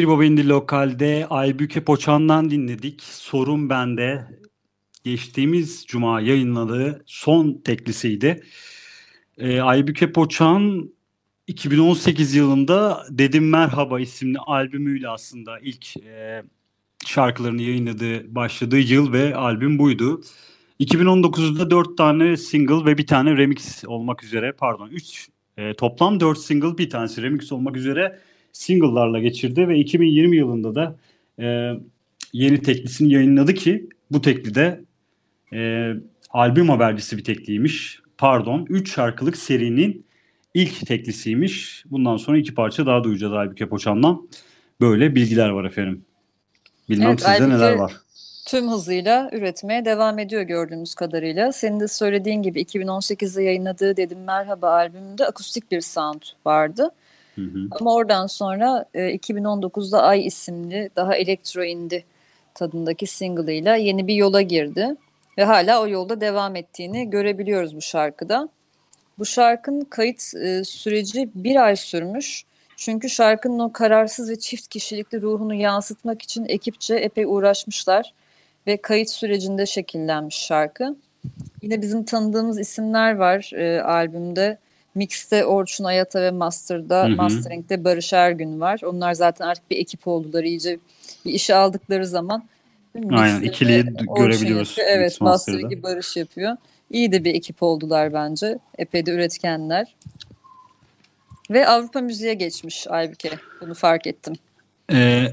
Baba 0.06 0.24
İndi 0.24 0.48
Lokal'de 0.48 1.26
Aybüke 1.30 1.84
Poçan'dan 1.84 2.50
dinledik. 2.50 3.02
Sorun 3.02 3.70
Bende. 3.70 4.26
Geçtiğimiz 5.04 5.86
cuma 5.86 6.20
yayınladığı 6.20 7.02
son 7.06 7.60
teklisiydi. 7.64 8.42
Ee, 9.38 9.60
Aybüke 9.60 10.12
Poçan 10.12 10.90
2018 11.46 12.34
yılında 12.34 13.06
Dedim 13.10 13.50
Merhaba 13.50 14.00
isimli 14.00 14.38
albümüyle 14.38 15.08
aslında 15.08 15.58
ilk 15.58 15.96
e, 15.96 16.42
şarkılarını 17.06 17.62
yayınladığı, 17.62 18.34
başladığı 18.34 18.78
yıl 18.78 19.12
ve 19.12 19.36
albüm 19.36 19.78
buydu. 19.78 20.20
2019'da 20.80 21.70
4 21.70 21.98
tane 21.98 22.36
single 22.36 22.84
ve 22.84 22.98
bir 22.98 23.06
tane 23.06 23.36
remix 23.36 23.84
olmak 23.86 24.24
üzere 24.24 24.52
pardon 24.52 24.88
3 24.88 25.28
toplam 25.78 26.20
4 26.20 26.38
single 26.38 26.78
bir 26.78 26.90
tanesi 26.90 27.22
remix 27.22 27.52
olmak 27.52 27.76
üzere 27.76 28.20
single'larla 28.56 29.18
geçirdi 29.18 29.68
ve 29.68 29.78
2020 29.78 30.36
yılında 30.36 30.74
da 30.74 30.96
e, 31.38 31.72
yeni 32.32 32.62
teklisini 32.62 33.12
yayınladı 33.12 33.54
ki 33.54 33.88
bu 34.10 34.20
tekli 34.20 34.54
de 34.54 34.80
e, 35.52 35.92
albüm 36.30 36.68
habercisi 36.68 37.18
bir 37.18 37.24
tekliymiş. 37.24 38.00
Pardon 38.18 38.66
3 38.68 38.94
şarkılık 38.94 39.36
serinin 39.36 40.06
ilk 40.54 40.86
teklisiymiş. 40.86 41.84
Bundan 41.90 42.16
sonra 42.16 42.38
iki 42.38 42.54
parça 42.54 42.86
daha 42.86 43.04
duyacağız 43.04 43.32
Aybüke 43.32 43.68
Poçan'dan. 43.68 44.28
Böyle 44.80 45.14
bilgiler 45.14 45.48
var 45.48 45.64
efendim. 45.64 46.04
Bilmem 46.88 47.08
Evet, 47.08 47.20
sizde 47.20 47.32
Aybüke- 47.32 47.48
neler 47.50 47.72
var. 47.72 47.92
tüm 48.46 48.68
hızıyla 48.68 49.30
üretmeye 49.32 49.84
devam 49.84 50.18
ediyor 50.18 50.42
gördüğümüz 50.42 50.94
kadarıyla. 50.94 51.52
Senin 51.52 51.80
de 51.80 51.88
söylediğin 51.88 52.42
gibi 52.42 52.60
2018'de 52.60 53.42
yayınladığı 53.42 53.96
Dedim 53.96 54.24
Merhaba 54.26 54.70
albümünde 54.70 55.26
akustik 55.26 55.70
bir 55.70 55.80
sound 55.80 56.22
vardı. 56.46 56.90
Hı 57.36 57.42
hı. 57.42 57.68
Ama 57.70 57.94
oradan 57.94 58.26
sonra 58.26 58.84
e, 58.94 59.14
2019'da 59.14 60.02
Ay 60.02 60.26
isimli 60.26 60.90
daha 60.96 61.16
elektro 61.16 61.64
indie 61.64 62.04
tadındaki 62.54 63.06
single'ıyla 63.06 63.76
yeni 63.76 64.06
bir 64.06 64.14
yola 64.14 64.42
girdi. 64.42 64.96
Ve 65.38 65.44
hala 65.44 65.82
o 65.82 65.88
yolda 65.88 66.20
devam 66.20 66.56
ettiğini 66.56 67.10
görebiliyoruz 67.10 67.76
bu 67.76 67.82
şarkıda. 67.82 68.48
Bu 69.18 69.26
şarkının 69.26 69.84
kayıt 69.84 70.34
e, 70.34 70.64
süreci 70.64 71.30
bir 71.34 71.56
ay 71.56 71.76
sürmüş. 71.76 72.44
Çünkü 72.76 73.08
şarkının 73.08 73.58
o 73.58 73.72
kararsız 73.72 74.30
ve 74.30 74.38
çift 74.38 74.68
kişilikli 74.68 75.22
ruhunu 75.22 75.54
yansıtmak 75.54 76.22
için 76.22 76.44
ekipçe 76.44 76.94
epey 76.94 77.24
uğraşmışlar. 77.24 78.12
Ve 78.66 78.76
kayıt 78.76 79.10
sürecinde 79.10 79.66
şekillenmiş 79.66 80.36
şarkı. 80.36 80.96
Yine 81.62 81.82
bizim 81.82 82.04
tanıdığımız 82.04 82.58
isimler 82.58 83.16
var 83.16 83.50
e, 83.54 83.82
albümde. 83.82 84.58
Mix'te 84.96 85.44
Orçun 85.44 85.84
Ayata 85.84 86.22
ve 86.22 86.30
Master'da, 86.30 87.04
Hı 87.04 87.06
hı. 87.06 87.16
Mastering'de 87.16 87.84
Barış 87.84 88.12
Ergün 88.12 88.60
var. 88.60 88.80
Onlar 88.84 89.12
zaten 89.14 89.46
artık 89.46 89.70
bir 89.70 89.76
ekip 89.76 90.08
oldular 90.08 90.44
iyice. 90.44 90.78
Bir 91.24 91.32
işe 91.32 91.54
aldıkları 91.54 92.06
zaman 92.06 92.44
Aynen, 93.10 93.40
ikiliyi 93.40 93.84
görebiliyoruz 94.16 94.78
yapıyor. 94.78 94.88
Evet. 94.90 95.20
Mastering'i 95.20 95.82
Barış 95.82 96.16
yapıyor. 96.16 96.56
İyi 96.90 97.12
de 97.12 97.24
bir 97.24 97.34
ekip 97.34 97.62
oldular 97.62 98.12
bence. 98.12 98.58
Epey 98.78 99.06
de 99.06 99.10
üretkenler. 99.10 99.94
Ve 101.50 101.68
Avrupa 101.68 102.00
müziğe 102.00 102.34
geçmiş 102.34 102.86
Aybüke. 102.86 103.30
Bunu 103.60 103.74
fark 103.74 104.06
ettim. 104.06 104.34
Ee, 104.92 105.26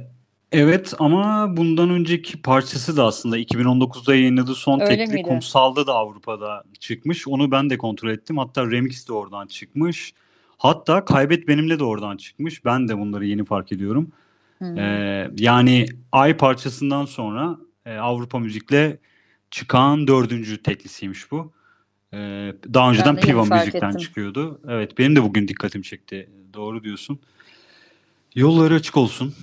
evet 0.53 0.93
ama 0.99 1.57
bundan 1.57 1.89
önceki 1.89 2.41
parçası 2.41 2.97
da 2.97 3.05
aslında 3.05 3.39
2019'da 3.39 4.15
yayınladığı 4.15 4.55
son 4.55 4.79
Öyle 4.79 4.97
tekli 4.97 5.13
miydi? 5.13 5.27
Kumsal'da 5.27 5.87
da 5.87 5.93
Avrupa'da 5.93 6.63
çıkmış. 6.79 7.27
Onu 7.27 7.51
ben 7.51 7.69
de 7.69 7.77
kontrol 7.77 8.09
ettim. 8.09 8.37
Hatta 8.37 8.71
remix 8.71 9.07
de 9.07 9.13
oradan 9.13 9.47
çıkmış. 9.47 10.13
Hatta 10.57 11.05
Kaybet 11.05 11.47
Benimle 11.47 11.79
de 11.79 11.83
oradan 11.83 12.17
çıkmış. 12.17 12.65
Ben 12.65 12.87
de 12.87 12.97
bunları 12.97 13.25
yeni 13.25 13.45
fark 13.45 13.71
ediyorum. 13.71 14.11
Hmm. 14.57 14.77
Ee, 14.77 15.31
yani 15.37 15.85
Ay 16.11 16.37
parçasından 16.37 17.05
sonra 17.05 17.57
e, 17.85 17.97
Avrupa 17.97 18.39
Müzik'le 18.39 18.97
çıkan 19.51 20.07
dördüncü 20.07 20.63
teklisiymiş 20.63 21.31
bu. 21.31 21.51
Ee, 22.13 22.53
daha 22.73 22.89
önceden 22.89 23.15
Piva 23.15 23.45
Müzik'ten 23.45 23.89
ettim. 23.89 23.99
çıkıyordu. 23.99 24.61
Evet 24.67 24.97
benim 24.97 25.15
de 25.15 25.23
bugün 25.23 25.47
dikkatimi 25.47 25.83
çekti. 25.83 26.29
Doğru 26.53 26.83
diyorsun. 26.83 27.19
Yolları 28.35 28.73
açık 28.73 28.97
olsun. 28.97 29.33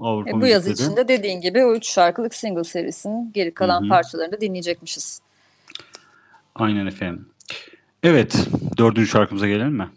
Avrupa 0.00 0.30
E, 0.30 0.32
bu 0.40 0.46
yaz 0.46 0.66
Müzik'te 0.66 0.82
de. 0.82 0.86
içinde 0.86 1.08
dediğin 1.08 1.40
gibi 1.40 1.64
o 1.64 1.74
üç 1.74 1.88
şarkılık 1.88 2.34
single 2.34 2.64
serisinin 2.64 3.32
geri 3.34 3.54
kalan 3.54 3.80
Hı 3.80 3.84
hı. 3.84 3.88
parçalarını 3.88 4.32
da 4.32 4.40
dinleyecekmişiz. 4.40 5.20
Aynen 6.54 6.86
efendim. 6.86 7.28
Evet, 8.02 8.36
dördüncü 8.78 9.06
şarkımıza 9.06 9.46
gelelim 9.48 9.72
mi? 9.76 9.88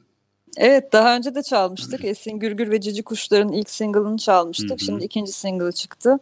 Evet 0.58 0.94
daha 0.94 1.16
önce 1.16 1.36
de 1.36 1.44
çalmıştık. 1.44 2.06
Esin 2.06 2.40
Gürgür 2.40 2.72
ve 2.72 2.82
Cici 2.82 3.04
Kuşlar'ın 3.04 3.52
ilk 3.52 3.70
single'ını 3.70 4.18
çalmıştık. 4.18 4.70
Hı 4.70 4.74
hı. 4.74 4.80
Şimdi 4.80 5.04
ikinci 5.04 5.32
single 5.32 5.72
çıktı. 5.72 6.20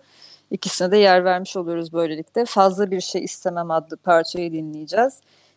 İkisine 0.52 0.92
de 0.92 0.98
yer 0.98 1.26
vermiş 1.26 1.56
oluyoruz 1.58 1.94
böylelikle. 1.94 2.46
Fazla 2.46 2.92
Bir 2.92 3.02
Şey 3.02 3.24
İstemem 3.24 3.72
adlı 3.72 3.98
parçayı 3.98 4.52
dinleyeceğiz. 4.52 5.14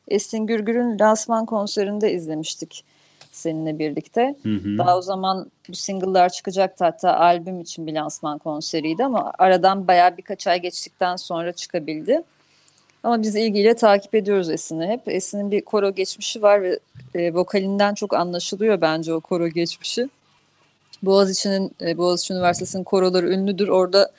Esin 0.08 0.46
Gürgür'ün 0.46 0.98
lansman 0.98 1.46
konserinde 1.46 2.12
izlemiştik 2.12 2.84
seninle 3.32 3.78
birlikte. 3.78 4.34
Hı 4.42 4.48
hı. 4.48 4.78
Daha 4.78 4.98
o 4.98 5.02
zaman 5.02 5.50
bu 5.68 5.74
single'lar 5.74 6.28
çıkacaktı 6.28 6.84
hatta 6.84 7.16
albüm 7.16 7.60
için 7.60 7.86
bir 7.86 7.92
lansman 7.92 8.38
konseriydi 8.38 9.04
ama 9.04 9.32
aradan 9.38 9.88
bayağı 9.88 10.16
birkaç 10.16 10.46
ay 10.46 10.62
geçtikten 10.62 11.16
sonra 11.16 11.52
çıkabildi. 11.52 12.22
Ama 13.02 13.22
biz 13.22 13.36
ilgiyle 13.36 13.74
takip 13.74 14.14
ediyoruz 14.14 14.50
Esin'i 14.50 14.86
hep. 14.86 15.00
Esin'in 15.06 15.50
bir 15.50 15.60
koro 15.60 15.94
geçmişi 15.94 16.42
var 16.42 16.62
ve 16.62 16.78
e, 17.14 17.34
vokalinden 17.34 17.94
çok 17.94 18.14
anlaşılıyor 18.14 18.80
bence 18.80 19.14
o 19.14 19.20
koro 19.20 19.48
geçmişi. 19.48 20.08
Boğaziçi'nin 21.02 21.72
e, 21.80 21.98
Boğaziçi 21.98 22.32
Üniversitesi'nin 22.32 22.84
koroları 22.84 23.30
ünlüdür. 23.30 23.68
Orada 23.68 24.10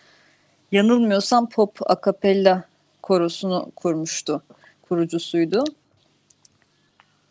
yanılmıyorsam 0.72 1.50
pop 1.50 1.92
akapella 1.92 2.64
korosunu 3.02 3.72
kurmuştu. 3.76 4.42
Kurucusuydu. 4.90 5.64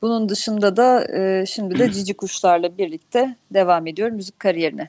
Bunun 0.03 0.29
dışında 0.29 0.77
da 0.77 1.07
e, 1.19 1.47
şimdi 1.47 1.79
de 1.79 1.91
Cici 1.93 2.15
Kuşlar'la 2.15 2.79
birlikte 2.79 3.37
devam 3.55 3.87
ediyor 3.87 4.11
müzik 4.11 4.39
kariyerine. 4.41 4.89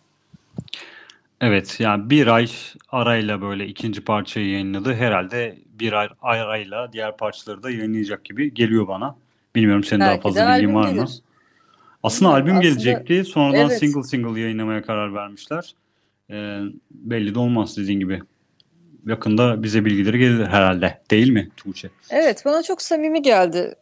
Evet 1.41 1.79
yani 1.79 2.09
bir 2.09 2.27
ay 2.27 2.47
arayla 2.89 3.41
böyle 3.41 3.67
ikinci 3.67 4.01
parçayı 4.01 4.49
yayınladı. 4.49 4.93
Herhalde 4.93 5.57
bir 5.79 5.93
ay 5.93 6.09
arayla 6.21 6.93
diğer 6.93 7.17
parçaları 7.17 7.63
da 7.63 7.69
yayınlayacak 7.71 8.23
gibi 8.25 8.53
geliyor 8.53 8.87
bana. 8.87 9.15
Bilmiyorum 9.55 9.83
senin 9.83 10.01
daha 10.01 10.09
Belki 10.09 10.19
de 10.19 10.23
fazla 10.23 10.55
bilgin 10.57 10.75
var 10.75 10.91
mı? 10.91 11.05
Aslında 12.03 12.31
albüm 12.31 12.57
aslında- 12.57 12.61
gelecekti. 12.61 13.23
Sonradan 13.23 13.59
Evet. 13.69 13.79
single 13.79 14.03
single 14.03 14.39
yayınlamaya 14.39 14.81
karar 14.81 15.13
vermişler. 15.13 15.75
Ee, 16.31 16.59
belli 16.91 17.35
de 17.35 17.39
olmaz 17.39 17.77
dediğin 17.77 17.99
gibi. 17.99 18.21
Yakında 19.05 19.63
bize 19.63 19.85
bilgileri 19.85 20.19
gelir 20.19 20.45
herhalde. 20.45 21.01
Değil 21.11 21.29
mi 21.29 21.49
Tuğçe? 21.57 21.89
Evet 22.09 22.43
bana 22.45 22.63
çok 22.63 22.81
samimi 22.81 23.21
geldi 23.21 23.75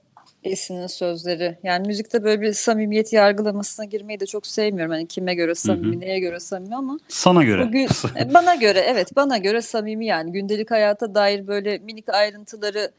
Esin'in 0.43 0.87
sözleri. 0.87 1.57
Yani 1.63 1.87
müzikte 1.87 2.23
böyle 2.23 2.41
bir 2.41 2.53
samimiyet 2.53 3.13
yargılamasına 3.13 3.85
girmeyi 3.85 4.19
de 4.19 4.25
çok 4.25 4.47
sevmiyorum. 4.47 4.91
Hani 4.91 5.07
kime 5.07 5.35
göre 5.35 5.55
samimi, 5.55 5.99
neye 5.99 6.19
göre 6.19 6.39
samimi 6.39 6.75
ama 6.75 6.99
Sana 7.07 7.43
göre. 7.43 7.67
bugün 7.67 7.87
e, 8.19 8.33
bana 8.33 8.55
göre 8.55 8.79
evet 8.79 9.15
bana 9.15 9.37
göre 9.37 9.61
samimi 9.61 10.05
yani 10.05 10.31
gündelik 10.31 10.71
hayata 10.71 11.15
dair 11.15 11.47
böyle 11.47 11.77
minik 11.77 12.09
ayrıntıları 12.09 12.91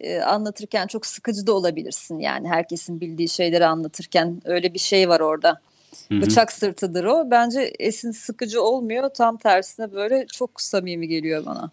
e, 0.00 0.20
anlatırken 0.20 0.86
çok 0.86 1.06
sıkıcı 1.06 1.46
da 1.46 1.52
olabilirsin 1.52 2.18
yani 2.18 2.48
herkesin 2.48 3.00
bildiği 3.00 3.28
şeyleri 3.28 3.66
anlatırken 3.66 4.42
öyle 4.44 4.74
bir 4.74 4.78
şey 4.78 5.08
var 5.08 5.20
orada. 5.20 5.60
Hı 6.08 6.14
hı. 6.14 6.22
Bıçak 6.22 6.52
sırtıdır 6.52 7.04
o. 7.04 7.30
Bence 7.30 7.60
Esin 7.78 8.10
sıkıcı 8.10 8.62
olmuyor. 8.62 9.08
Tam 9.08 9.36
tersine 9.36 9.92
böyle 9.92 10.26
çok 10.26 10.60
samimi 10.60 11.08
geliyor 11.08 11.46
bana. 11.46 11.70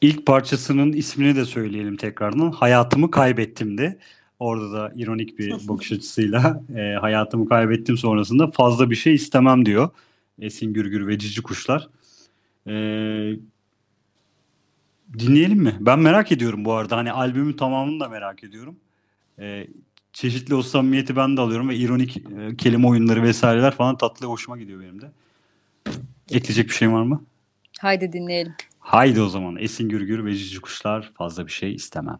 İlk 0.00 0.26
parçasının 0.26 0.92
ismini 0.92 1.36
de 1.36 1.44
söyleyelim 1.44 1.96
tekrardan. 1.96 2.50
Hayatımı 2.50 3.10
kaybettim 3.10 3.78
de. 3.78 3.98
Orada 4.42 4.72
da 4.72 4.92
ironik 4.96 5.38
bir 5.38 5.68
bakış 5.68 5.92
açısıyla 5.92 6.62
e, 6.76 6.80
hayatımı 7.00 7.48
kaybettim 7.48 7.98
sonrasında 7.98 8.50
fazla 8.50 8.90
bir 8.90 8.96
şey 8.96 9.14
istemem 9.14 9.66
diyor. 9.66 9.90
Esin 10.38 10.72
Gürgür 10.72 11.06
ve 11.06 11.18
Cici 11.18 11.42
Kuşlar. 11.42 11.88
E, 12.66 12.72
dinleyelim 15.18 15.58
mi? 15.58 15.76
Ben 15.80 15.98
merak 15.98 16.32
ediyorum 16.32 16.64
bu 16.64 16.72
arada. 16.72 16.96
Hani 16.96 17.12
albümün 17.12 17.52
tamamını 17.52 18.00
da 18.00 18.08
merak 18.08 18.44
ediyorum. 18.44 18.76
E, 19.38 19.66
çeşitli 20.12 20.54
o 20.54 20.62
samimiyeti 20.62 21.16
ben 21.16 21.36
de 21.36 21.40
alıyorum 21.40 21.68
ve 21.68 21.76
ironik 21.76 22.16
e, 22.16 22.56
kelime 22.56 22.86
oyunları 22.86 23.22
vesaireler 23.22 23.74
falan 23.74 23.96
tatlı 23.96 24.26
hoşuma 24.26 24.58
gidiyor 24.58 24.80
benim 24.80 25.00
de. 25.00 25.10
Ekleyecek 26.30 26.68
bir 26.68 26.74
şey 26.74 26.92
var 26.92 27.02
mı? 27.02 27.24
Haydi 27.80 28.12
dinleyelim. 28.12 28.54
Haydi 28.78 29.20
o 29.20 29.28
zaman 29.28 29.56
Esin 29.56 29.88
Gürgür 29.88 30.24
ve 30.24 30.34
Cici 30.34 30.60
Kuşlar 30.60 31.12
fazla 31.14 31.46
bir 31.46 31.52
şey 31.52 31.74
istemem. 31.74 32.18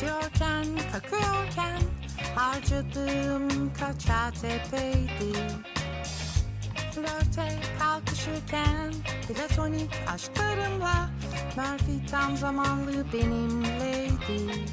İçiyorken, 0.00 0.66
kakıyorken 0.92 1.80
Harcadığım 2.34 3.72
kaç 3.80 4.10
ATP'ydi 4.10 5.32
Flörte 6.94 7.58
kalkışırken 7.78 8.92
Platonik 9.28 9.90
aşklarımla 10.14 11.10
Murphy 11.56 12.06
tam 12.10 12.36
zamanlı 12.36 13.12
benimleydi. 13.12 14.66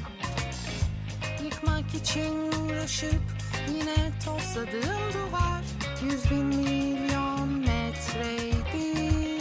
Yıkmak 1.44 1.94
için 1.94 2.52
uğraşıp 2.52 3.22
Yine 3.68 4.10
tosladığım 4.24 5.12
duvar 5.14 5.62
Yüz 6.02 6.30
bin 6.30 6.44
milyon 6.44 7.48
metreydi. 7.48 9.38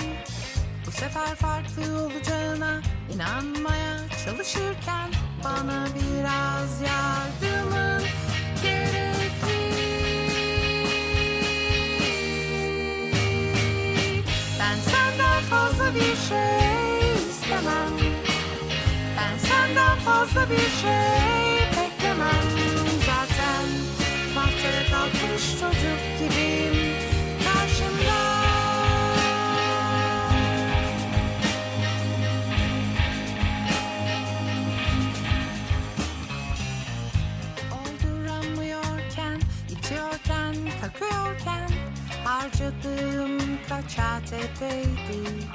Bu 0.87 0.91
sefer 0.91 1.35
farklı 1.35 2.03
olacağına 2.03 2.81
inanmaya 3.13 3.97
çalışırken 4.25 5.09
bana 5.43 5.87
biraz 5.95 6.81
yardımın 6.81 8.03
gerekli. 8.63 9.83
Ben 14.59 14.75
senden 14.91 15.41
fazla 15.49 15.95
bir 15.95 16.15
şey 16.15 17.13
istemem. 17.29 17.93
Ben 19.17 19.37
senden 19.47 19.97
fazla 19.97 20.49
bir 20.49 20.69
şey 20.81 21.67
beklemem. 21.71 22.47
Zaten 23.05 23.65
tahtaya 24.35 24.83
kalkmış 24.91 25.51
çocuk 25.59 26.16
kakıyorken 40.87 41.69
Harcadığım 42.23 43.39
kaç 43.69 43.99
ATP'ydi 43.99 45.47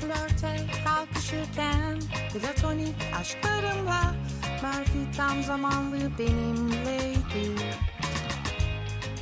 Flörte 0.00 0.60
kalkışırken 0.84 2.00
Platonik 2.32 2.94
aşklarımla 3.20 4.14
Murphy 4.62 5.12
tam 5.16 5.42
zamanlı 5.42 6.18
benimleydi. 6.18 7.62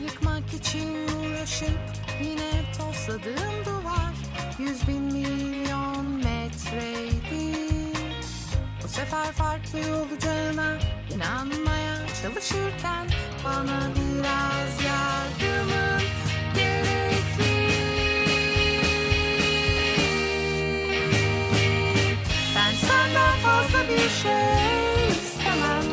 Yıkmak 0.02 0.54
için 0.54 0.88
uğraşıp 1.08 1.78
Yine 2.22 2.50
tosladığım 2.78 3.64
duvar 3.66 4.12
Yüz 4.58 4.88
bin 4.88 5.02
milyon 5.02 6.06
metreydi 6.06 7.41
sefer 9.12 9.32
farklı 9.32 9.78
olacağına 9.78 10.78
inanmaya 11.14 11.96
çalışırken 12.22 13.06
bana 13.44 13.80
biraz 13.94 14.84
yardımın 14.84 16.02
gerekli. 16.54 17.68
Ben 22.56 22.72
senden 22.86 23.38
fazla 23.42 23.78
bir 23.88 24.08
şey 24.08 25.08
istemem. 25.10 25.84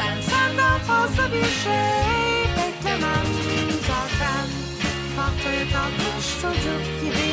Ben 0.00 0.20
senden 0.20 0.78
fazla 0.78 1.32
bir 1.32 1.50
şey 1.64 2.44
beklemem. 2.56 3.26
Zaten 3.86 4.46
tahtaya 5.16 5.64
kalkmış 5.72 6.40
çocuk 6.42 7.00
gibiyim 7.00 7.29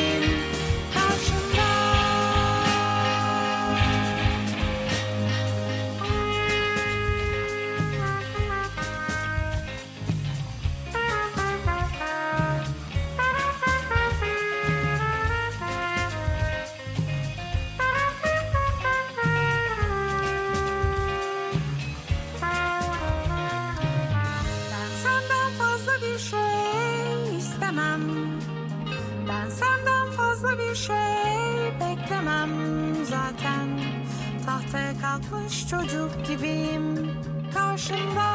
Kalkmış 35.30 35.68
çocuk 35.68 36.26
gibiyim 36.26 37.10
karşında. 37.54 38.28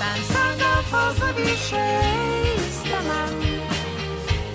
Ben 0.00 0.22
senden 0.22 0.82
fazla 0.82 1.38
bir 1.38 1.56
şey 1.56 2.54
istemem. 2.68 3.34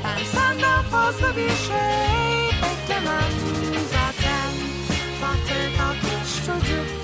Ben 0.04 0.26
senden 0.26 0.84
fazla 0.84 1.28
bir 1.38 1.50
şey 1.50 2.62
beklemem 2.62 3.34
zaten. 3.92 4.52
Tahtaya 5.22 5.78
kalkmış 5.78 6.46
çocuk 6.46 6.97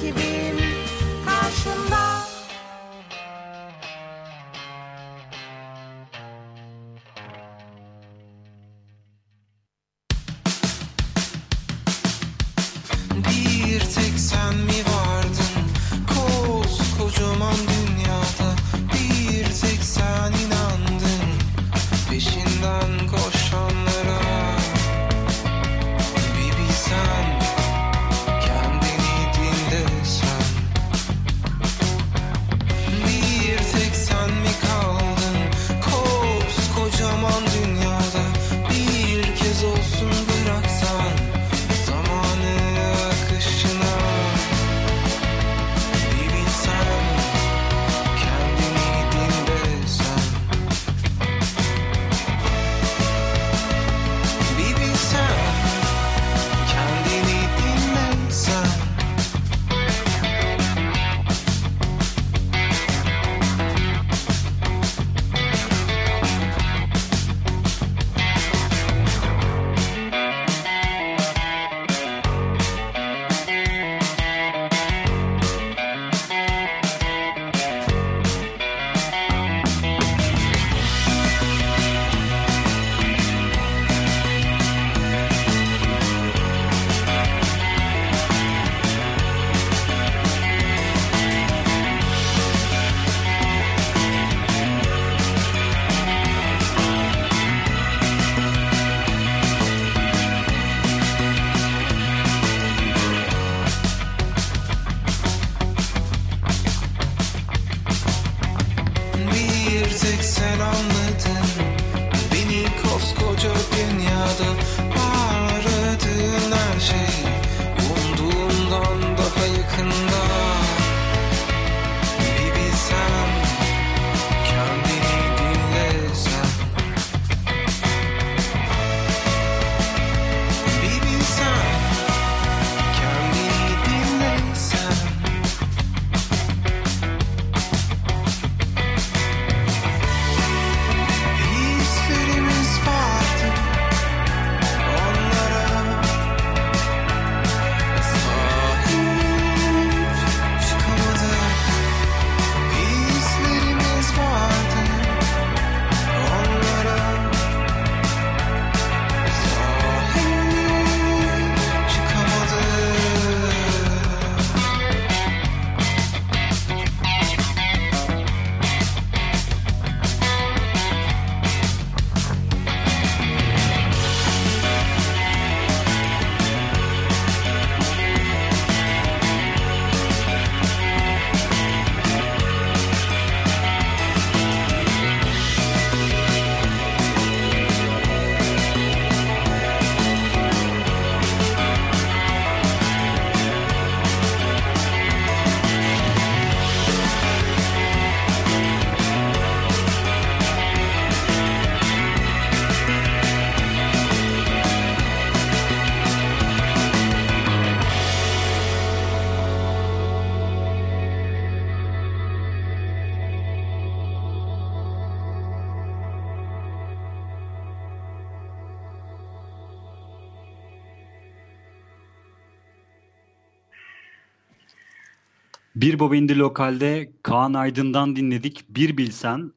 Bir 225.84 226.00
Baba 226.00 226.16
İndi 226.16 226.40
Lokal'de 226.40 227.12
Kaan 227.24 227.54
Aydın'dan 227.54 228.16
dinledik. 228.16 228.66
Bir 228.70 228.98
Bilsen. 228.98 229.52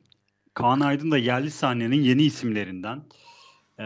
Kaan 0.54 0.80
Aydın 0.80 1.10
da 1.10 1.18
yerli 1.18 1.50
sahnenin 1.50 2.02
yeni 2.02 2.22
isimlerinden. 2.22 3.02
Ee, 3.80 3.84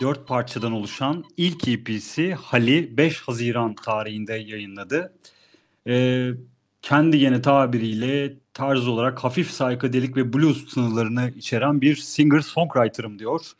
dört 0.00 0.28
parçadan 0.28 0.72
oluşan 0.72 1.24
ilk 1.36 1.68
EP'si 1.68 2.34
Hali 2.34 2.96
5 2.96 3.20
Haziran 3.20 3.74
tarihinde 3.74 4.34
yayınladı. 4.34 5.12
Ee, 5.86 6.30
kendi 6.82 7.16
yeni 7.16 7.42
tabiriyle 7.42 8.34
tarz 8.54 8.88
olarak 8.88 9.24
hafif 9.24 9.48
psychedelic 9.48 10.16
ve 10.16 10.32
blues 10.32 10.68
sınırlarını 10.68 11.30
içeren 11.36 11.80
bir 11.80 11.96
singer-songwriter'ım 11.96 13.18
diyor. 13.18 13.52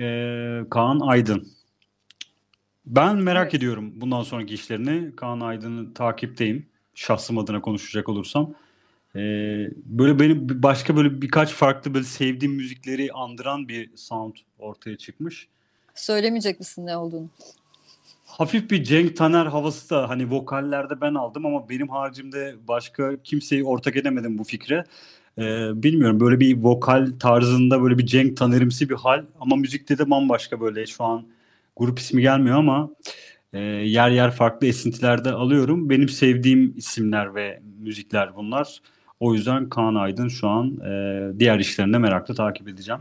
Ee, 0.00 0.68
Kaan 0.70 1.00
Aydın. 1.00 1.48
Ben 2.86 3.16
merak 3.16 3.44
Evet. 3.44 3.54
ediyorum 3.54 3.92
bundan 3.96 4.22
sonraki 4.22 4.54
işlerini. 4.54 5.16
Kaan 5.16 5.40
Aydın'ı 5.40 5.94
takipteyim. 5.94 6.69
Şahsım 7.00 7.38
adına 7.38 7.60
konuşacak 7.60 8.08
olursam. 8.08 8.54
Ee, 9.16 9.18
böyle 9.84 10.18
benim 10.18 10.62
başka 10.62 10.96
böyle 10.96 11.22
birkaç 11.22 11.52
farklı 11.52 11.94
böyle 11.94 12.04
sevdiğim 12.04 12.54
müzikleri 12.54 13.12
andıran 13.12 13.68
bir 13.68 13.90
sound 13.96 14.34
ortaya 14.58 14.96
çıkmış. 14.96 15.48
Söylemeyecek 15.94 16.58
misin 16.58 16.86
ne 16.86 16.96
olduğunu? 16.96 17.28
Hafif 18.26 18.70
bir 18.70 18.84
Cenk 18.84 19.16
Taner 19.16 19.46
havası 19.46 19.90
da 19.90 20.08
hani 20.08 20.30
vokallerde 20.30 21.00
ben 21.00 21.14
aldım 21.14 21.46
ama 21.46 21.68
benim 21.68 21.88
haricimde 21.88 22.54
başka 22.68 23.22
kimseyi 23.22 23.64
ortak 23.64 23.96
edemedim 23.96 24.38
bu 24.38 24.44
fikre. 24.44 24.84
Ee, 25.38 25.42
bilmiyorum 25.82 26.20
böyle 26.20 26.40
bir 26.40 26.56
vokal 26.56 27.12
tarzında 27.20 27.82
böyle 27.82 27.98
bir 27.98 28.06
Cenk 28.06 28.36
Taner'imsi 28.36 28.90
bir 28.90 28.94
hal 28.94 29.24
ama 29.40 29.56
müzikte 29.56 29.98
de 29.98 30.10
bambaşka 30.10 30.60
böyle 30.60 30.86
şu 30.86 31.04
an 31.04 31.26
grup 31.76 31.98
ismi 31.98 32.22
gelmiyor 32.22 32.58
ama 32.58 32.90
e, 32.90 33.29
yer 33.58 34.10
yer 34.10 34.30
farklı 34.30 34.66
esintilerde 34.66 35.30
alıyorum. 35.32 35.90
Benim 35.90 36.08
sevdiğim 36.08 36.74
isimler 36.76 37.34
ve 37.34 37.60
müzikler 37.78 38.36
bunlar. 38.36 38.80
O 39.20 39.34
yüzden 39.34 39.68
Kaan 39.68 39.94
Aydın 39.94 40.28
şu 40.28 40.48
an 40.48 40.80
e, 40.80 41.38
diğer 41.38 41.58
işlerinde 41.58 41.98
merakla 41.98 42.34
takip 42.34 42.68
edeceğim 42.68 43.00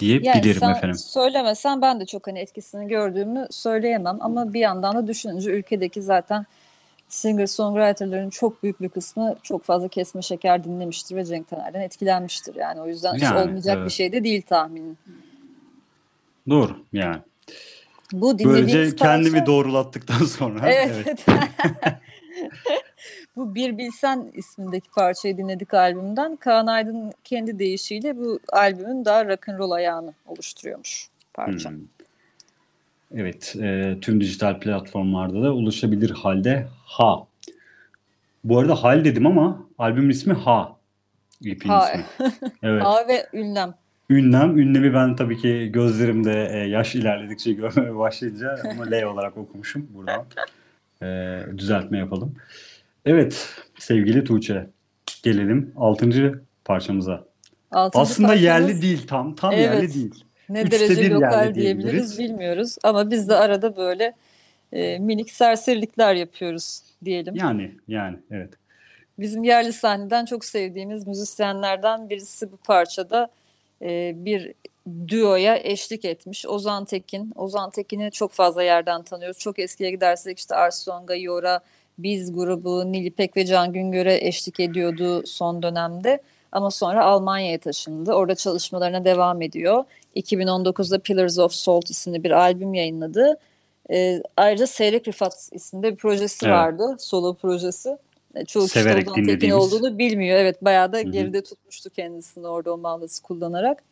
Yani 0.00 0.22
diyebilirim 0.22 0.60
sen 0.60 0.70
efendim. 0.70 0.94
söylemesen 0.98 1.82
ben 1.82 2.00
de 2.00 2.06
çok 2.06 2.26
hani 2.26 2.38
etkisini 2.38 2.88
gördüğümü 2.88 3.46
söyleyemem 3.50 4.18
ama 4.20 4.52
bir 4.52 4.60
yandan 4.60 4.96
da 4.96 5.06
düşününce 5.06 5.50
ülkedeki 5.50 6.02
zaten 6.02 6.46
singer-songwriterların 7.08 8.30
çok 8.30 8.62
büyük 8.62 8.80
bir 8.80 8.88
kısmı 8.88 9.34
çok 9.42 9.64
fazla 9.64 9.88
kesme 9.88 10.22
şeker 10.22 10.64
dinlemiştir 10.64 11.16
ve 11.16 11.24
Cenk 11.24 11.48
Taner'den 11.48 11.80
etkilenmiştir. 11.80 12.54
Yani 12.54 12.80
o 12.80 12.86
yüzden 12.86 13.14
hiç 13.14 13.22
Yani, 13.22 13.40
olmayacak 13.40 13.76
bir 13.76 13.80
evet. 13.80 13.90
şey 13.92 14.12
de 14.12 14.24
değil 14.24 14.42
tahminim. 14.42 14.98
Doğru 16.48 16.76
yani. 16.92 17.20
Bu 18.12 18.38
dinlediğimiz 18.38 18.72
Böylece 18.74 18.96
kendimi 18.96 19.38
parça- 19.38 19.46
doğrulattıktan 19.46 20.24
sonra 20.24 20.60
Evet. 20.72 21.26
Bu 23.36 23.54
Bir 23.54 23.78
Bilsen 23.78 24.30
ismindeki 24.34 24.90
parçayı 24.90 25.36
dinledik 25.38 25.74
albümden. 25.74 26.36
Kaan 26.36 26.66
Aydın 26.66 27.12
kendi 27.24 27.58
deyişiyle 27.58 28.16
bu 28.16 28.38
albümün 28.52 29.04
daha 29.04 29.24
rock'n'roll 29.26 29.70
ayağını 29.70 30.14
oluşturuyormuş 30.26 31.08
parça. 31.34 31.70
Hmm. 31.70 31.78
Evet, 33.14 33.56
e, 33.60 33.96
tüm 34.00 34.20
dijital 34.20 34.60
platformlarda 34.60 35.42
da 35.42 35.52
ulaşabilir 35.52 36.10
halde 36.10 36.66
Ha. 36.84 37.26
Bu 38.44 38.58
arada 38.58 38.74
Hal 38.74 39.04
dedim 39.04 39.26
ama 39.26 39.66
albümün 39.78 40.10
ismi 40.10 40.32
Ha. 40.34 40.76
EP'nin 41.44 41.72
Ha. 41.72 41.90
ismi. 41.92 42.04
Evet. 42.62 42.82
A 42.86 43.08
ve 43.08 43.26
ünlem. 43.32 43.74
Ünlem, 44.12 44.58
ünlemi 44.58 44.94
ben 44.94 45.16
tabii 45.16 45.38
ki 45.38 45.68
gözlerimde 45.72 46.48
e, 46.52 46.58
yaş 46.58 46.94
ilerledikçe 46.94 47.52
görmeye 47.62 47.96
başlayınca 47.96 48.58
ama 48.70 48.84
L 48.90 49.04
olarak 49.04 49.36
okumuşum 49.36 49.88
buradan. 49.94 50.24
E, 51.02 51.38
düzeltme 51.58 51.98
yapalım. 51.98 52.34
Evet, 53.04 53.48
sevgili 53.78 54.24
Tuğçe, 54.24 54.66
gelelim 55.22 55.72
6. 55.76 56.42
parçamıza. 56.64 57.24
Altıncı 57.70 58.02
Aslında 58.02 58.28
parçamız 58.28 58.44
yerli 58.44 58.82
değil 58.82 59.06
tam, 59.06 59.34
tam 59.34 59.52
yerli 59.52 59.78
Evet. 59.78 59.94
değil. 59.94 60.24
Ne 60.48 60.62
Üçte 60.62 60.80
derece 60.80 61.02
bir 61.02 61.10
lokal 61.10 61.32
yerli 61.32 61.54
diyebiliriz 61.54 61.92
diyebiliriz. 61.92 62.18
bilmiyoruz. 62.18 62.76
Ama 62.82 63.10
biz 63.10 63.28
de 63.28 63.34
arada 63.34 63.76
böyle 63.76 64.14
e, 64.72 64.98
minik 64.98 65.30
serserilikler 65.30 66.14
yapıyoruz 66.14 66.82
diyelim. 67.04 67.34
Yani, 67.36 67.74
yani 67.88 68.16
evet. 68.30 68.50
Bizim 69.18 69.44
yerli 69.44 69.72
sahneden 69.72 70.24
çok 70.24 70.44
sevdiğimiz 70.44 71.06
müzisyenlerden 71.06 72.10
birisi 72.10 72.52
bu 72.52 72.56
parçada 72.56 73.28
e, 73.82 74.12
bir 74.24 74.54
düoya 75.08 75.56
eşlik 75.56 76.04
etmiş. 76.04 76.46
Ozan 76.46 76.84
Tekin. 76.84 77.32
Ozan 77.36 77.70
Tekin'i 77.70 78.10
çok 78.10 78.32
fazla 78.32 78.62
yerden 78.62 79.02
tanıyoruz. 79.02 79.38
Çok 79.38 79.58
eskiye 79.58 79.90
gidersek 79.90 80.38
işte 80.38 80.54
Arsonga, 80.54 81.14
Yora, 81.14 81.60
Biz 81.98 82.32
grubu, 82.32 82.92
Nilipek 82.92 83.36
ve 83.36 83.46
Can 83.46 83.72
Güngör'e 83.72 84.26
eşlik 84.26 84.60
ediyordu 84.60 85.22
son 85.26 85.62
dönemde. 85.62 86.22
Ama 86.52 86.70
sonra 86.70 87.04
Almanya'ya 87.04 87.58
taşındı. 87.58 88.12
Orada 88.12 88.34
çalışmalarına 88.34 89.04
devam 89.04 89.42
ediyor. 89.42 89.84
2019'da 90.16 90.98
Pillars 90.98 91.38
of 91.38 91.52
Salt 91.52 91.90
isimli 91.90 92.24
bir 92.24 92.30
albüm 92.30 92.74
yayınladı. 92.74 93.38
E, 93.90 94.22
ayrıca 94.36 94.66
Seyrek 94.66 95.08
Rifat 95.08 95.48
isimli 95.52 95.82
bir 95.82 95.96
projesi 95.96 96.46
Evet. 96.46 96.54
vardı. 96.54 96.96
Solo 96.98 97.34
projesi. 97.34 97.96
E, 98.34 98.44
Çoğu 98.44 98.62
kişi 98.62 98.78
Severek 98.78 99.10
Ozan 99.10 99.24
Tekin 99.24 99.50
olduğunu 99.50 99.98
bilmiyor. 99.98 100.38
Evet 100.38 100.64
bayağı 100.64 100.92
da 100.92 100.98
hı. 100.98 101.02
geride 101.02 101.42
tutmuştu 101.42 101.90
kendisini 101.90 102.46
orada 102.46 102.72
o 102.72 102.78
mandası 102.78 103.22
kullanarak. 103.22 103.82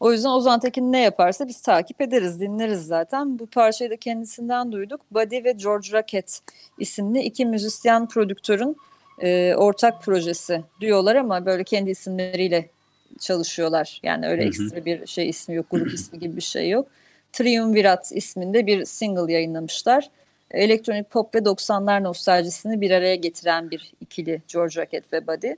O 0.00 0.12
yüzden 0.12 0.28
Ozan 0.28 0.60
Tekin 0.60 0.92
ne 0.92 1.00
yaparsa 1.00 1.48
biz 1.48 1.60
takip 1.62 2.00
ederiz, 2.00 2.40
dinleriz 2.40 2.86
zaten. 2.86 3.38
Bu 3.38 3.46
parçayı 3.46 3.90
da 3.90 3.96
kendisinden 3.96 4.72
duyduk. 4.72 5.00
Buddy 5.10 5.44
ve 5.44 5.52
George 5.52 5.92
Racket 5.92 6.40
isimli 6.78 7.20
iki 7.20 7.46
müzisyen 7.46 8.08
prodüktörün 8.08 8.76
e, 9.22 9.54
ortak 9.56 10.02
projesi 10.02 10.62
diyorlar 10.80 11.16
ama 11.16 11.46
böyle 11.46 11.64
kendi 11.64 11.90
isimleriyle 11.90 12.68
çalışıyorlar. 13.18 14.00
Yani 14.02 14.26
öyle 14.26 14.42
Hı 14.42 14.44
hı. 14.44 14.48
ekstra 14.48 14.84
bir 14.84 15.06
şey 15.06 15.28
ismi 15.28 15.54
yok, 15.54 15.66
grup 15.70 15.94
ismi 15.94 16.18
gibi 16.18 16.36
bir 16.36 16.42
şey 16.42 16.70
yok. 16.70 16.88
Triumvirat 17.32 18.12
isminde 18.14 18.66
bir 18.66 18.84
single 18.84 19.32
yayınlamışlar. 19.32 20.10
Elektronik 20.50 21.10
pop 21.10 21.34
ve 21.34 21.38
90'lar 21.38 22.04
nostaljisini 22.04 22.80
bir 22.80 22.90
araya 22.90 23.14
getiren 23.14 23.70
bir 23.70 23.92
ikili 24.00 24.42
George 24.52 24.80
Racket 24.80 25.12
ve 25.12 25.26
Buddy. 25.26 25.52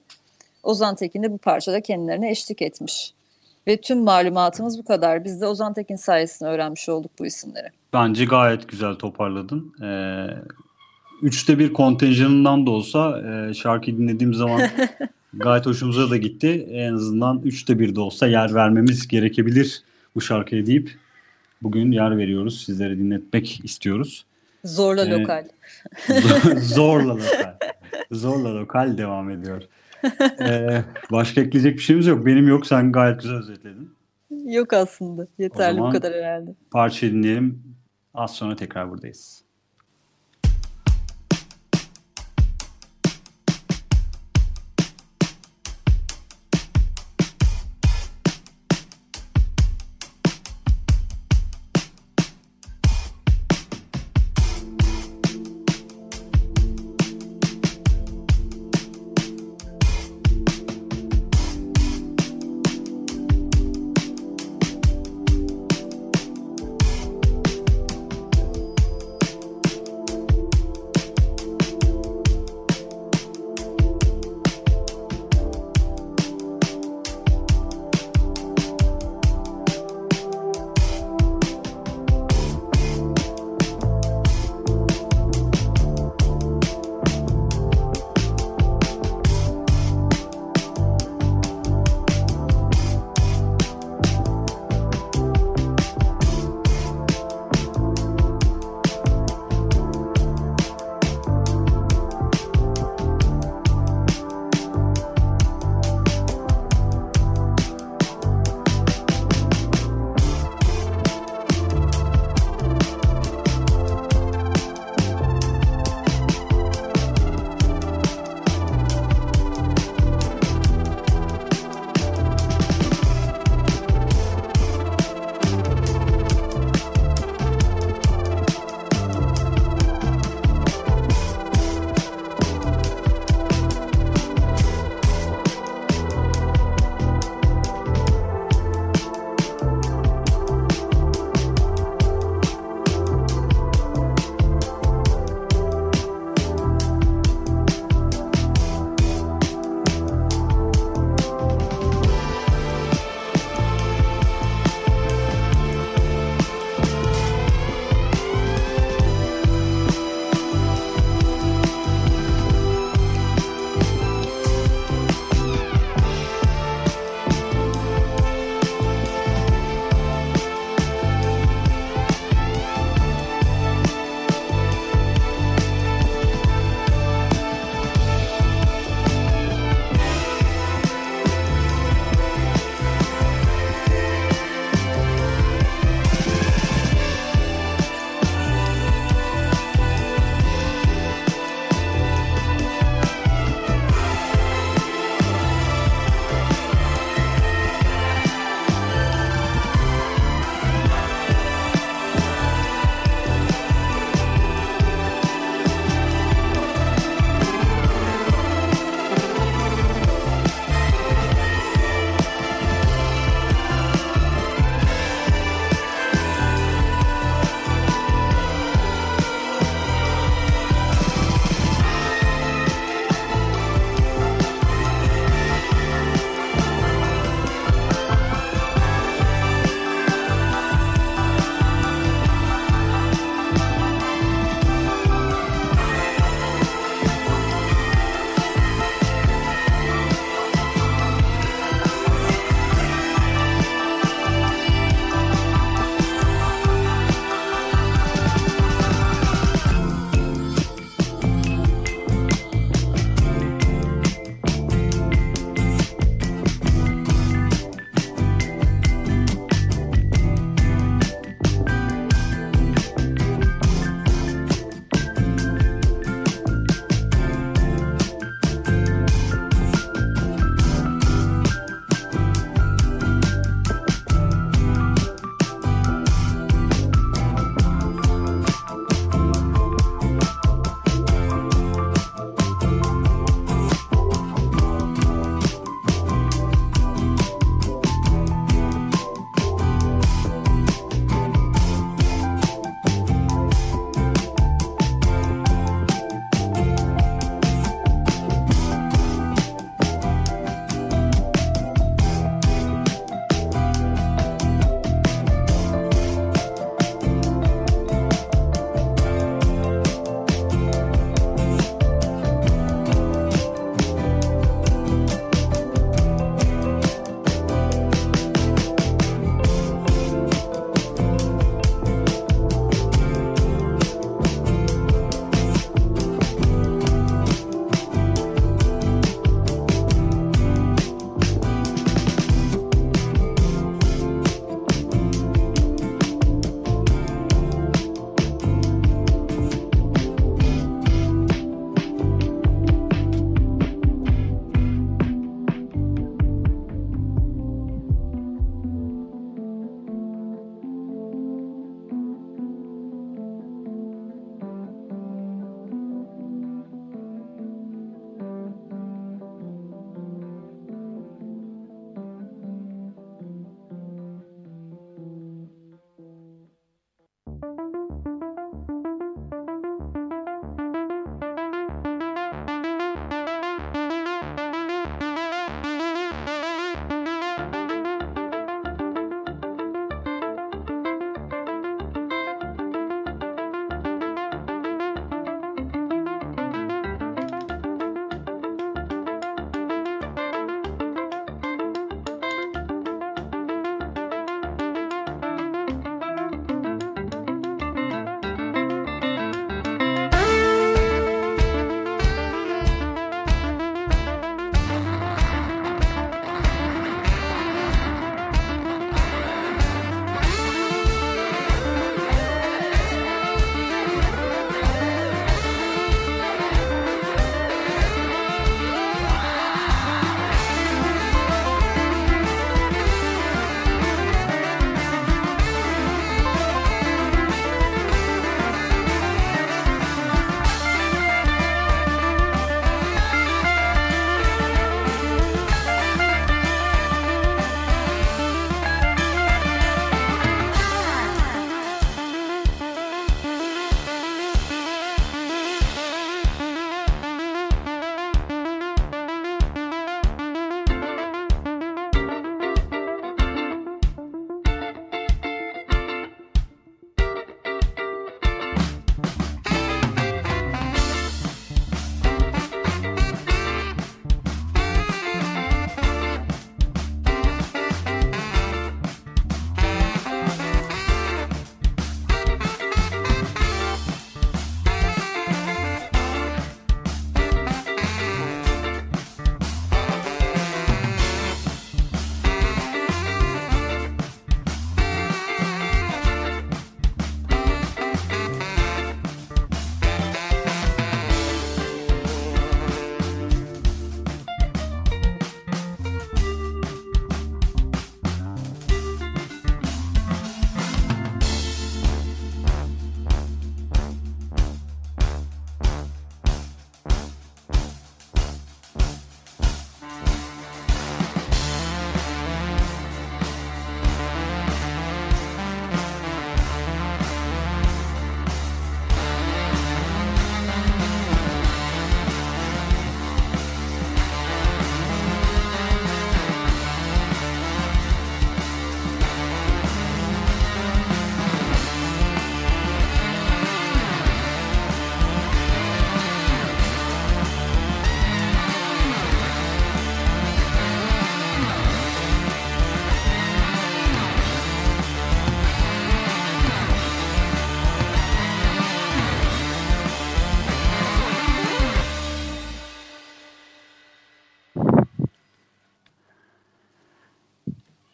Ozan 0.63 0.95
Tekin 0.95 1.23
de 1.23 1.33
bu 1.33 1.39
parçada 1.39 1.81
kendilerine 1.81 2.31
eşlik 2.31 2.63
etmiş. 2.63 3.13
Ve 3.67 3.77
tüm 3.77 3.99
malumatımız 3.99 4.79
bu 4.79 4.85
kadar. 4.85 5.25
Biz 5.25 5.41
de 5.41 5.47
Ozan 5.47 5.75
Tekin 5.75 5.97
sayesinde 5.97 6.49
öğrenmiş 6.49 6.89
olduk 6.89 7.11
bu 7.19 7.27
isimleri. 7.27 7.67
Bence 7.93 8.25
gayet 8.25 8.69
güzel 8.69 8.95
toparladın. 8.95 9.75
Ee, 9.83 10.27
üçte 11.23 11.59
bir 11.59 11.73
kontenjanından 11.73 12.67
da 12.67 12.71
olsa 12.71 13.23
e, 13.23 13.55
şarkıyı 13.55 13.99
dinlediğim 13.99 14.35
zaman 14.35 14.63
gayet 15.35 15.67
hoşumuza 15.67 16.11
da 16.11 16.17
gitti. 16.17 16.69
En 16.71 16.95
azından 16.95 17.41
üçte 17.45 17.79
bir 17.79 17.95
de 17.95 18.01
olsa 18.01 18.27
yer 18.27 18.55
vermemiz 18.55 19.09
gerekebilir 19.09 19.83
bu 20.15 20.21
şarkıya 20.21 20.67
deyip 20.67 20.99
bugün 21.63 21.93
yer 21.93 22.19
veriyoruz. 22.19 22.65
Sizlere 22.65 22.99
dinletmek 22.99 23.65
istiyoruz. 23.65 24.25
Zorla 24.64 25.05
Evet. 25.07 25.18
lokal. 25.20 25.44
Zorla 26.61 27.14
lokal. 27.14 27.55
Zorla 28.11 28.55
lokal 28.55 28.98
devam 28.98 29.31
ediyor. 29.31 29.62
Ee, 30.40 30.83
başka 31.12 31.40
ekleyecek 31.40 31.75
bir 31.75 31.83
şeyimiz 31.83 32.07
yok. 32.07 32.27
Benim 32.27 32.48
yok. 32.48 32.66
Sen 32.66 32.92
gayet 32.92 33.20
güzel 33.22 33.37
özetledin. 33.37 33.94
Yok 34.31 34.72
aslında. 34.72 35.27
Yeterli 35.38 35.79
bu 35.81 35.90
kadar 35.90 36.14
herhalde. 36.14 36.55
Parçayı 36.70 37.12
dinleyelim. 37.12 37.62
Az 38.14 38.35
sonra 38.35 38.57
tekrar 38.57 38.90
buradayız. 38.90 39.42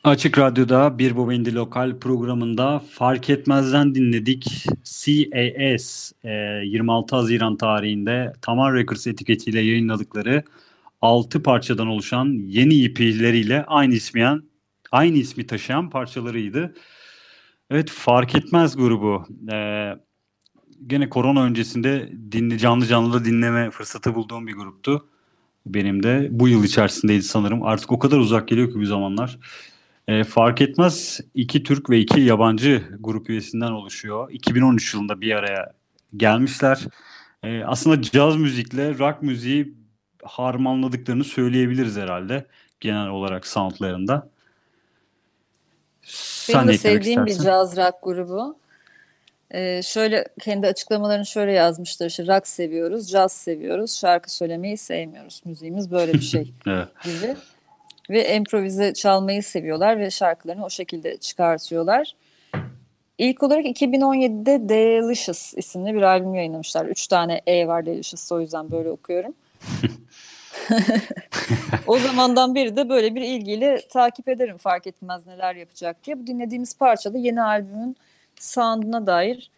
Açık 0.08 0.38
Radyo'da 0.38 0.98
Bir 0.98 1.16
Baba 1.16 1.34
İndi 1.34 1.54
Lokal 1.54 1.98
programında 1.98 2.82
Fark 2.90 3.30
Etmez'den 3.30 3.94
dinledik. 3.94 4.66
CAS 4.84 6.12
e, 6.24 6.30
26 6.64 7.16
Haziran 7.16 7.56
tarihinde 7.56 8.32
Tamar 8.42 8.74
Records 8.74 9.06
etiketiyle 9.06 9.60
yayınladıkları 9.60 10.42
6 11.00 11.42
parçadan 11.42 11.86
oluşan 11.86 12.26
yeni 12.46 12.84
EP'leriyle 12.84 13.64
aynı 13.66 13.94
ismiyen 13.94 14.42
aynı 14.92 15.18
ismi 15.18 15.46
taşıyan 15.46 15.90
parçalarıydı. 15.90 16.74
Evet 17.70 17.90
Fark 17.90 18.34
Etmez 18.34 18.76
grubu. 18.76 19.26
E, 19.52 19.92
gene 20.86 21.08
korona 21.08 21.42
öncesinde 21.42 22.12
dinle, 22.32 22.58
canlı 22.58 22.86
canlı 22.86 23.12
da 23.12 23.24
dinleme 23.24 23.70
fırsatı 23.70 24.14
bulduğum 24.14 24.46
bir 24.46 24.54
gruptu. 24.54 25.08
Benim 25.66 26.02
de 26.02 26.28
bu 26.30 26.48
yıl 26.48 26.64
içerisindeydi 26.64 27.22
sanırım. 27.22 27.62
Artık 27.62 27.92
o 27.92 27.98
kadar 27.98 28.18
uzak 28.18 28.48
geliyor 28.48 28.72
ki 28.72 28.80
bu 28.80 28.84
zamanlar. 28.86 29.38
E, 30.08 30.24
fark 30.24 30.60
etmez 30.60 31.20
iki 31.34 31.62
Türk 31.62 31.90
ve 31.90 31.98
iki 31.98 32.20
yabancı 32.20 32.82
grup 33.00 33.30
üyesinden 33.30 33.70
oluşuyor. 33.70 34.30
2013 34.30 34.94
yılında 34.94 35.20
bir 35.20 35.32
araya 35.32 35.72
gelmişler. 36.16 36.78
E, 37.42 37.64
aslında 37.64 38.02
caz 38.02 38.36
müzikle 38.36 38.98
rock 38.98 39.22
müziği 39.22 39.74
harmanladıklarını 40.22 41.24
söyleyebiliriz 41.24 41.96
herhalde 41.96 42.46
genel 42.80 43.08
olarak 43.08 43.46
soundlarında. 43.46 44.28
Benim 46.48 46.66
ne 46.66 46.72
de 46.72 46.78
sevdiğim 46.78 47.26
bir 47.26 47.38
caz 47.38 47.76
rock 47.76 47.94
grubu. 48.02 48.56
Ee, 49.50 49.82
şöyle 49.82 50.24
kendi 50.40 50.66
açıklamalarını 50.66 51.26
şöyle 51.26 51.52
yazmışlar 51.52 52.06
işte 52.06 52.26
rock 52.26 52.46
seviyoruz, 52.46 53.10
caz 53.10 53.32
seviyoruz, 53.32 53.98
şarkı 53.98 54.34
söylemeyi 54.34 54.76
sevmiyoruz. 54.76 55.42
Müziğimiz 55.44 55.90
böyle 55.90 56.12
bir 56.12 56.20
şey 56.20 56.52
Evet. 56.66 56.88
gibi. 57.04 57.36
Ve 58.10 58.36
improvize 58.36 58.94
çalmayı 58.94 59.42
seviyorlar 59.42 59.98
ve 59.98 60.10
şarkılarını 60.10 60.64
o 60.64 60.70
şekilde 60.70 61.16
çıkartıyorlar. 61.16 62.14
İlk 63.18 63.42
olarak 63.42 63.64
2017'de 63.64 64.68
Delicious 64.68 65.54
isimli 65.56 65.94
bir 65.94 66.02
albüm 66.02 66.34
yayınlamışlar. 66.34 66.86
Üç 66.86 67.06
tane 67.06 67.40
E 67.46 67.68
var 67.68 67.86
Delicious'ta 67.86 68.34
o 68.34 68.40
yüzden 68.40 68.70
böyle 68.70 68.90
okuyorum. 68.90 69.34
o 71.86 71.98
zamandan 71.98 72.54
beri 72.54 72.76
de 72.76 72.88
böyle 72.88 73.14
bir 73.14 73.20
ilgiyle 73.20 73.80
takip 73.88 74.28
ederim 74.28 74.56
fark 74.56 74.86
etmez 74.86 75.26
neler 75.26 75.54
yapacak 75.54 76.04
diye. 76.04 76.18
Bu 76.18 76.26
dinlediğimiz 76.26 76.78
parça 76.78 77.14
da 77.14 77.18
yeni 77.18 77.42
albümün 77.42 77.96
sound'una 78.40 79.06
dair 79.06 79.50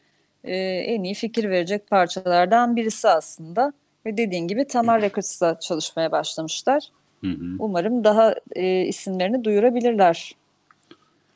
e, 0.45 0.57
en 0.65 1.03
iyi 1.05 1.15
fikir 1.15 1.51
verecek 1.51 1.91
parçalardan 1.91 2.77
birisi 2.77 3.09
aslında. 3.09 3.73
Ve 4.07 4.17
dediğin 4.17 4.49
gibi 4.49 4.67
Tamar 4.67 5.03
Records'la 5.03 5.61
çalışmaya 5.61 6.13
başlamışlar. 6.13 6.91
Hı 7.21 7.31
hı. 7.31 7.57
Umarım 7.59 8.05
daha 8.05 8.35
e, 8.57 8.85
isimlerini 8.87 9.45
duyurabilirler 9.45 10.37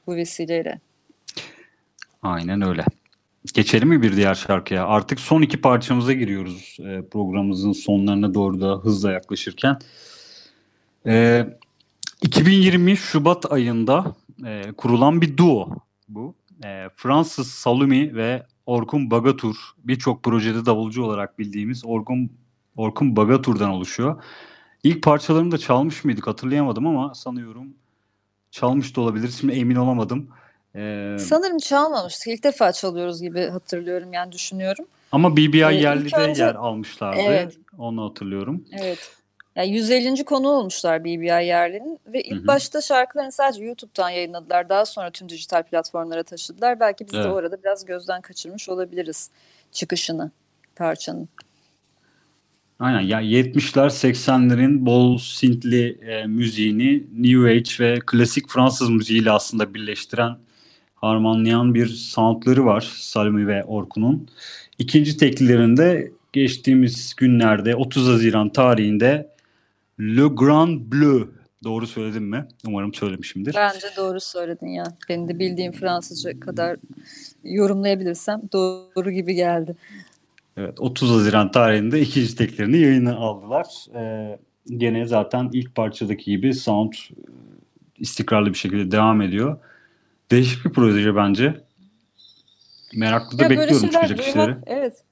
bu 0.07 0.17
vesileyle. 0.17 0.81
Aynen 2.23 2.63
öyle. 2.63 2.85
Geçelim 3.55 3.89
mi 3.89 4.03
bir 4.03 4.17
diğer 4.17 4.35
şarkıya? 4.35 4.87
Artık 4.87 5.21
son 5.21 5.43
iki 5.43 5.61
parçamıza 5.61 6.13
giriyoruz 6.13 6.77
e, 6.81 7.03
programımızın 7.03 7.73
sonlarına 7.73 8.35
doğru 8.35 8.61
da 8.61 8.81
hızla 8.83 9.13
yaklaşırken. 9.13 9.79
E, 11.07 11.47
2020 12.23 12.97
Şubat 12.97 13.53
ayında 13.53 14.15
e, 14.47 14.73
kurulan 14.77 15.21
bir 15.21 15.37
duo 15.37 15.69
bu. 16.09 16.35
E, 16.65 16.89
Fransız 16.97 17.51
Salumi 17.51 18.15
ve 18.15 18.47
Orkun 18.67 19.11
Bagatur 19.11 19.57
birçok 19.79 20.23
projede 20.23 20.67
davulcu 20.67 21.05
olarak 21.05 21.39
bildiğimiz 21.39 21.85
Orkun 21.85 22.31
Orkun 22.77 23.17
Bagatur'dan 23.17 23.71
oluşuyor. 23.71 24.23
İlk 24.85 25.03
parçalarını 25.03 25.53
da 25.53 25.59
çalmış 25.59 26.05
mıydık 26.05 26.27
hatırlayamadım 26.27 26.87
ama 26.87 27.15
sanıyorum 27.15 27.75
çalmış 28.51 28.97
da 28.97 29.01
olabilir. 29.01 29.29
Şimdi 29.41 29.53
emin 29.53 29.77
olamadım. 29.77 30.29
E, 30.77 31.17
Sanırım 31.21 31.59
çalmamıştık. 31.59 32.27
İlk 32.27 32.45
defa 32.45 32.73
çalıyoruz 32.73 33.23
gibi 33.23 33.47
hatırlıyorum 33.49 34.13
yani 34.13 34.33
düşünüyorum. 34.33 34.85
Ama 35.13 35.37
BBI 35.37 35.57
Ee, 35.57 35.75
yerli 35.75 36.13
de 36.13 36.17
önce- 36.17 36.43
yer 36.43 36.55
almışlardı. 36.55 37.21
Evet. 37.21 37.57
Onu 37.79 38.05
hatırlıyorum. 38.11 38.65
Evet. 38.73 38.99
Yani 39.57 39.69
150. 39.73 40.25
konu 40.25 40.49
olmuşlar 40.49 41.05
BBI 41.05 41.27
yerlerinin 41.27 41.99
ve 42.07 42.23
ilk 42.23 42.39
Hı 42.39 42.43
hı. 42.43 42.47
başta 42.47 42.81
şarkılarını 42.81 43.33
sadece 43.33 43.65
YouTube'dan 43.65 44.11
yayınladılar. 44.11 44.69
Daha 44.69 44.87
sonra 44.87 45.11
tüm 45.11 45.29
dijital 45.29 45.63
platformlara 45.63 46.23
taşıdılar. 46.23 46.81
Belki 46.81 47.07
biz 47.07 47.13
de 47.13 47.19
Evet. 47.19 47.31
orada 47.33 47.63
biraz 47.63 47.85
gözden 47.85 48.21
kaçırmış 48.21 48.69
olabiliriz 48.69 49.31
çıkışını 49.73 50.31
parçanın. 50.77 51.29
Aynen 52.79 53.01
ya 53.01 53.23
70'ler 53.23 53.87
80'lerin 53.87 54.87
bol 54.87 55.19
synthli 55.19 55.99
e, 56.03 56.27
müziğini 56.27 57.05
New 57.19 57.51
Age 57.51 57.71
ve 57.81 57.99
klasik 58.07 58.49
Fransız 58.49 58.91
müziğiyle 58.91 59.31
aslında 59.31 59.75
birleştiren 59.75 60.37
harmanlayan 60.95 61.75
bir 61.75 61.87
soundları 61.87 62.65
var 62.65 62.93
Salmi 62.97 63.47
ve 63.47 63.65
Orkun'un. 63.65 64.29
İkinci 64.79 65.17
teklilerinde 65.17 66.13
geçtiğimiz 66.33 67.15
günlerde 67.17 67.77
30 67.77 68.09
Haziran 68.09 68.49
tarihinde 68.49 69.35
Le 70.01 70.27
Grand 70.27 70.93
Bleu 70.93 71.35
doğru 71.65 71.87
söyledim 71.87 72.25
mi? 72.25 72.49
Umarım 72.67 72.95
söylemişimdir. 72.95 73.55
Bence 73.55 73.87
doğru 73.97 74.21
söyledin 74.21 74.69
ya. 74.69 74.85
Benim 75.09 75.29
de 75.29 75.39
bildiğim 75.39 75.73
Fransızca 75.73 76.41
kadar 76.41 76.77
yorumlayabilirsem 77.45 78.41
doğru 78.53 79.11
gibi 79.11 79.35
geldi. 79.35 79.77
Evet 80.57 80.81
30 80.81 81.11
Haziran 81.11 81.51
tarihinde 81.51 82.01
ikinci 82.01 82.37
teklerini 82.37 82.79
yayına 82.79 83.17
aldılar. 83.17 83.67
Ee, 83.95 84.39
gene 84.67 85.07
zaten 85.07 85.51
ilk 85.53 85.75
parçadaki 85.75 86.31
gibi 86.31 86.55
sound 86.55 86.93
e, 86.93 86.97
istikrarlı 87.99 88.49
bir 88.49 88.59
şekilde 88.59 88.91
devam 88.91 89.23
ediyor. 89.23 89.59
Değişik 90.31 90.65
bir 90.65 90.71
proje 90.71 91.17
bence. 91.17 91.55
Meraklı 92.95 93.39
da 93.39 93.43
Ya 93.43 93.51
böyle 93.51 93.61
bekliyorum 93.61 93.91
şeyler 93.93 94.09
çıkacak 94.09 94.35
duymak, 94.35 94.51
işleri. 94.51 94.79
evet. 94.79 95.05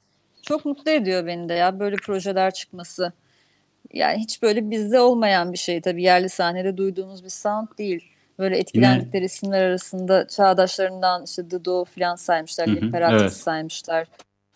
Çok 0.42 0.64
mutlu 0.64 0.90
ediyor 0.90 1.26
beni 1.26 1.48
de 1.48 1.54
ya 1.54 1.80
böyle 1.80 1.96
projeler 1.96 2.54
çıkması. 2.54 3.12
Yani 3.92 4.18
hiç 4.18 4.42
böyle 4.42 4.70
bizde 4.70 5.00
olmayan 5.00 5.52
bir 5.52 5.58
şey 5.58 5.80
tabii 5.80 6.02
yerli 6.02 6.28
sahnede 6.28 6.76
duyduğumuz 6.76 7.24
bir 7.24 7.28
sound 7.28 7.68
değil. 7.78 8.04
Böyle 8.38 8.58
etkilendikleri 8.58 9.24
isimler 9.24 9.62
arasında 9.62 10.28
çağdaşlarından 10.28 11.24
işte 11.24 11.50
Dido 11.50 11.84
falan 11.84 12.16
saymışlar, 12.16 12.68
Imperatrice 12.68 13.22
evet. 13.22 13.32
saymışlar. 13.32 14.08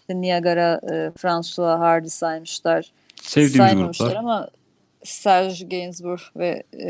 İşte 0.06 0.20
Niagara, 0.20 0.80
e, 0.92 1.10
François 1.18 1.78
Hardy 1.78 2.08
saymışlar. 2.08 2.92
Sevdiğimiz 3.22 3.56
Saymamışlar 3.56 4.06
gruplar 4.06 4.20
ama 4.20 4.48
Serge 5.04 5.64
Gainsbourg 5.64 6.20
ve 6.36 6.62
e, 6.72 6.88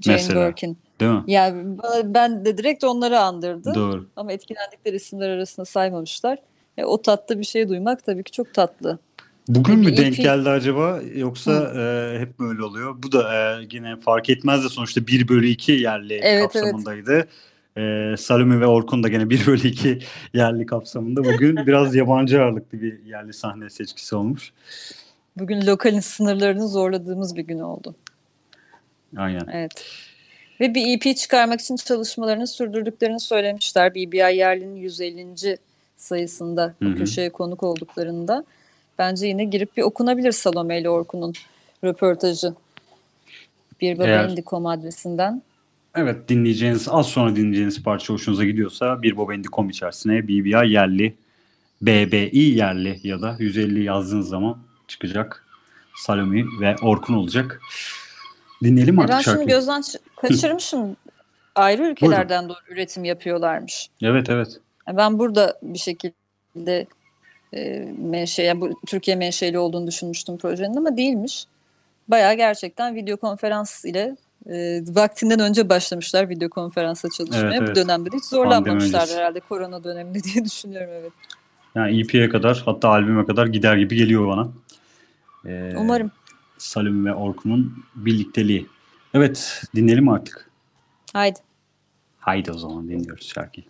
Jane 0.00 0.16
Mesela. 0.16 0.48
Birkin. 0.48 0.78
değil 1.00 1.12
mi? 1.12 1.22
Yani 1.26 1.78
ben 2.04 2.44
de 2.44 2.58
direkt 2.58 2.84
onları 2.84 3.20
andırdı. 3.20 3.74
Doğru. 3.74 4.06
Ama 4.16 4.32
etkilendikleri 4.32 4.96
isimler 4.96 5.28
arasında 5.28 5.64
saymamışlar. 5.64 6.38
E, 6.78 6.84
o 6.84 7.02
tatlı 7.02 7.38
bir 7.38 7.44
şey 7.44 7.68
duymak 7.68 8.04
tabii 8.04 8.24
ki 8.24 8.32
çok 8.32 8.54
tatlı. 8.54 8.98
Bugün 9.48 9.78
mü 9.78 9.96
denk 9.96 10.16
geldi 10.16 10.48
acaba 10.50 11.00
yoksa 11.14 11.52
e, 11.52 12.18
hep 12.18 12.38
mi 12.38 12.48
öyle 12.48 12.62
oluyor? 12.62 12.94
Bu 13.02 13.12
da 13.12 13.34
e, 13.34 13.66
yine 13.72 13.96
fark 13.96 14.30
etmez 14.30 14.64
de 14.64 14.68
sonuçta 14.68 15.06
1 15.06 15.28
bölü 15.28 15.46
2 15.46 15.72
yerli 15.72 16.14
Evet, 16.22 16.50
evet. 16.56 16.74
E, 17.78 18.14
Salome 18.18 18.60
ve 18.60 18.66
Orkun 18.66 19.02
da 19.02 19.08
gene 19.08 19.30
1 19.30 19.46
bölü 19.46 19.68
2 19.68 19.98
yerli 20.34 20.66
kapsamında. 20.66 21.24
Bugün 21.24 21.56
biraz 21.66 21.94
yabancı 21.94 22.42
ağırlıklı 22.42 22.82
bir 22.82 23.04
yerli 23.04 23.32
sahne 23.32 23.70
seçkisi 23.70 24.16
olmuş. 24.16 24.52
Bugün 25.36 25.66
lokalin 25.66 26.00
sınırlarını 26.00 26.68
zorladığımız 26.68 27.36
bir 27.36 27.42
gün 27.42 27.58
oldu. 27.60 27.94
Aynen. 29.16 29.46
Evet. 29.52 29.84
Ve 30.60 30.74
bir 30.74 30.96
EP 30.96 31.16
çıkarmak 31.16 31.60
için 31.60 31.76
çalışmalarını 31.76 32.46
sürdürdüklerini 32.46 33.20
söylemişler. 33.20 33.94
BBI 33.94 34.16
Yerli'nin 34.16 34.76
150. 34.76 35.58
sayısında 35.96 36.74
Hı 36.82 36.88
hı. 36.88 36.92
o 36.92 36.94
köşeye 36.94 37.30
konuk 37.30 37.62
olduklarında. 37.62 38.44
Bence 38.98 39.26
yine 39.26 39.44
girip 39.44 39.76
bir 39.76 39.82
okunabilir 39.82 40.32
Salome 40.32 40.80
ile 40.80 40.90
Orkun'un 40.90 41.34
röportajı. 41.84 42.54
Bir 43.80 43.98
Baba 43.98 44.06
Eğer- 44.06 44.28
Indikom 44.28 44.66
adresinden. 44.66 45.42
Evet 45.94 46.28
dinleyeceğiniz 46.28 46.88
az 46.88 47.06
sonra 47.06 47.36
dinleyeceğiniz 47.36 47.82
parça 47.82 48.14
hoşunuza 48.14 48.44
gidiyorsa 48.44 49.02
bir 49.02 49.16
Bobendi.com 49.16 49.70
içerisine 49.70 50.28
BBI 50.28 50.70
yerli, 50.72 51.16
BBI 51.82 52.38
yerli 52.38 53.00
ya 53.02 53.22
da 53.22 53.36
150 53.38 53.82
yazdığınız 53.84 54.28
zaman 54.28 54.58
çıkacak. 54.88 55.46
Salome 55.96 56.44
ve 56.60 56.76
Orkun 56.82 57.14
olacak. 57.14 57.60
Dinleyelim 58.62 58.94
mi 58.94 59.04
E 59.04 59.08
ben 59.08 59.12
artık 59.12 59.24
şunu 59.24 59.34
şarkıyı? 59.34 59.56
gözden 59.56 59.82
kaçırmışım. 60.16 60.96
Ayrı 61.54 61.82
ülkelerden 61.82 62.48
doğru 62.48 62.58
üretim 62.68 63.04
yapıyorlarmış. 63.04 63.88
Evet 64.02 64.30
evet. 64.30 64.60
Ben 64.92 65.18
burada 65.18 65.58
bir 65.62 65.78
şekilde 65.78 66.86
e, 67.54 67.88
menşe, 67.98 68.42
yani 68.42 68.60
bu 68.60 68.80
Türkiye 68.86 69.16
menşeli 69.16 69.58
olduğunu 69.58 69.86
düşünmüştüm 69.86 70.38
projenin 70.38 70.76
ama 70.76 70.96
değilmiş. 70.96 71.44
Bayağı 72.08 72.34
gerçekten 72.34 72.94
video 72.94 73.16
konferans 73.16 73.84
ile 73.84 74.16
e, 74.46 74.82
vaktinden 74.88 75.40
önce 75.40 75.68
başlamışlar 75.68 76.28
video 76.28 76.48
konferansa 76.48 77.08
çalışmaya. 77.10 77.50
Evet, 77.50 77.60
Bu 77.60 77.64
evet. 77.64 77.76
dönemde 77.76 78.12
de 78.12 78.16
hiç 78.16 78.24
zorlanmamışlar 78.24 79.08
herhalde 79.08 79.40
korona 79.40 79.84
döneminde 79.84 80.22
diye 80.24 80.44
düşünüyorum 80.44 80.90
evet. 80.92 81.12
Yani 81.74 82.00
EP'ye 82.00 82.28
kadar 82.28 82.62
hatta 82.66 82.88
albüme 82.88 83.26
kadar 83.26 83.46
gider 83.46 83.76
gibi 83.76 83.96
geliyor 83.96 84.28
bana. 84.28 84.48
Ee, 85.46 85.72
Umarım. 85.76 86.10
Salim 86.58 87.06
ve 87.06 87.14
Orkun'un 87.14 87.84
birlikteliği. 87.94 88.66
Evet 89.14 89.62
dinleyelim 89.74 90.08
artık. 90.08 90.50
Haydi. 91.12 91.38
Haydi 92.18 92.52
o 92.52 92.58
zaman 92.58 92.88
dinliyoruz 92.88 93.32
şarkıyı. 93.34 93.66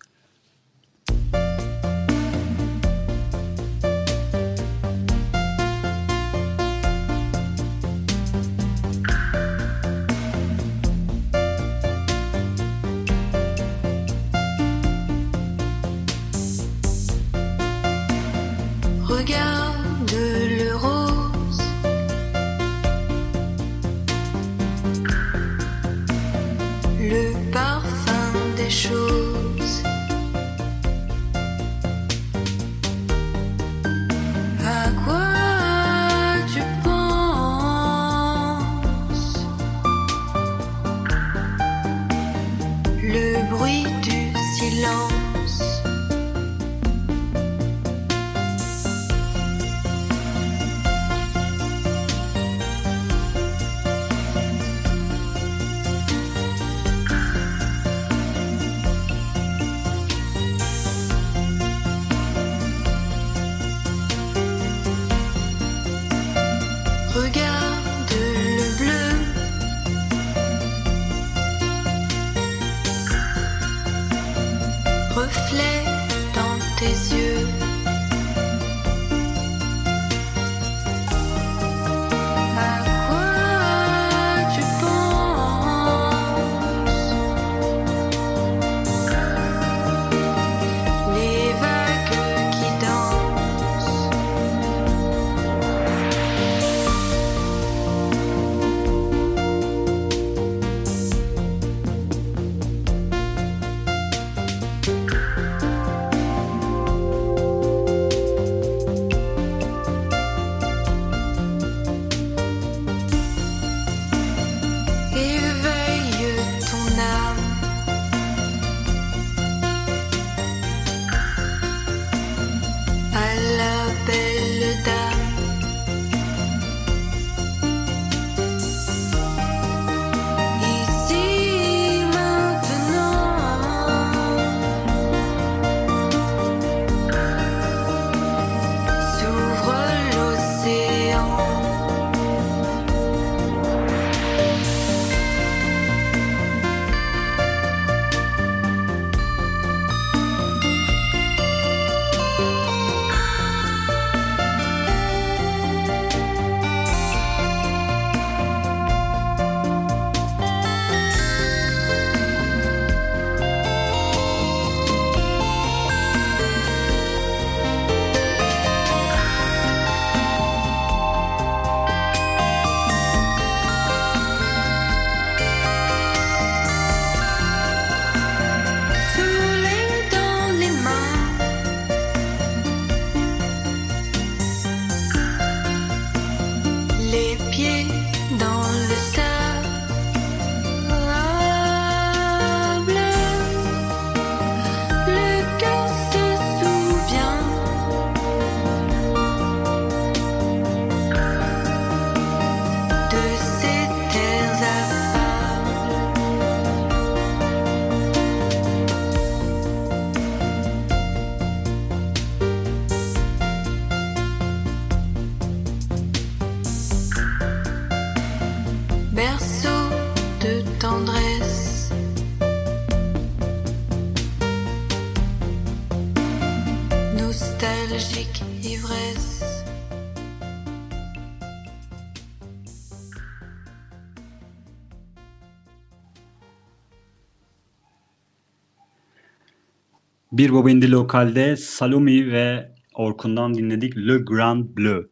Bir 240.40 240.52
Baba 240.52 240.70
Indi 240.70 240.90
Lokal'de 240.90 241.56
Salome 241.56 242.26
ve 242.26 242.72
Orkun'dan 242.94 243.54
dinledik 243.54 243.96
Le 243.96 244.18
Grand 244.18 244.76
Bleu. 244.76 245.10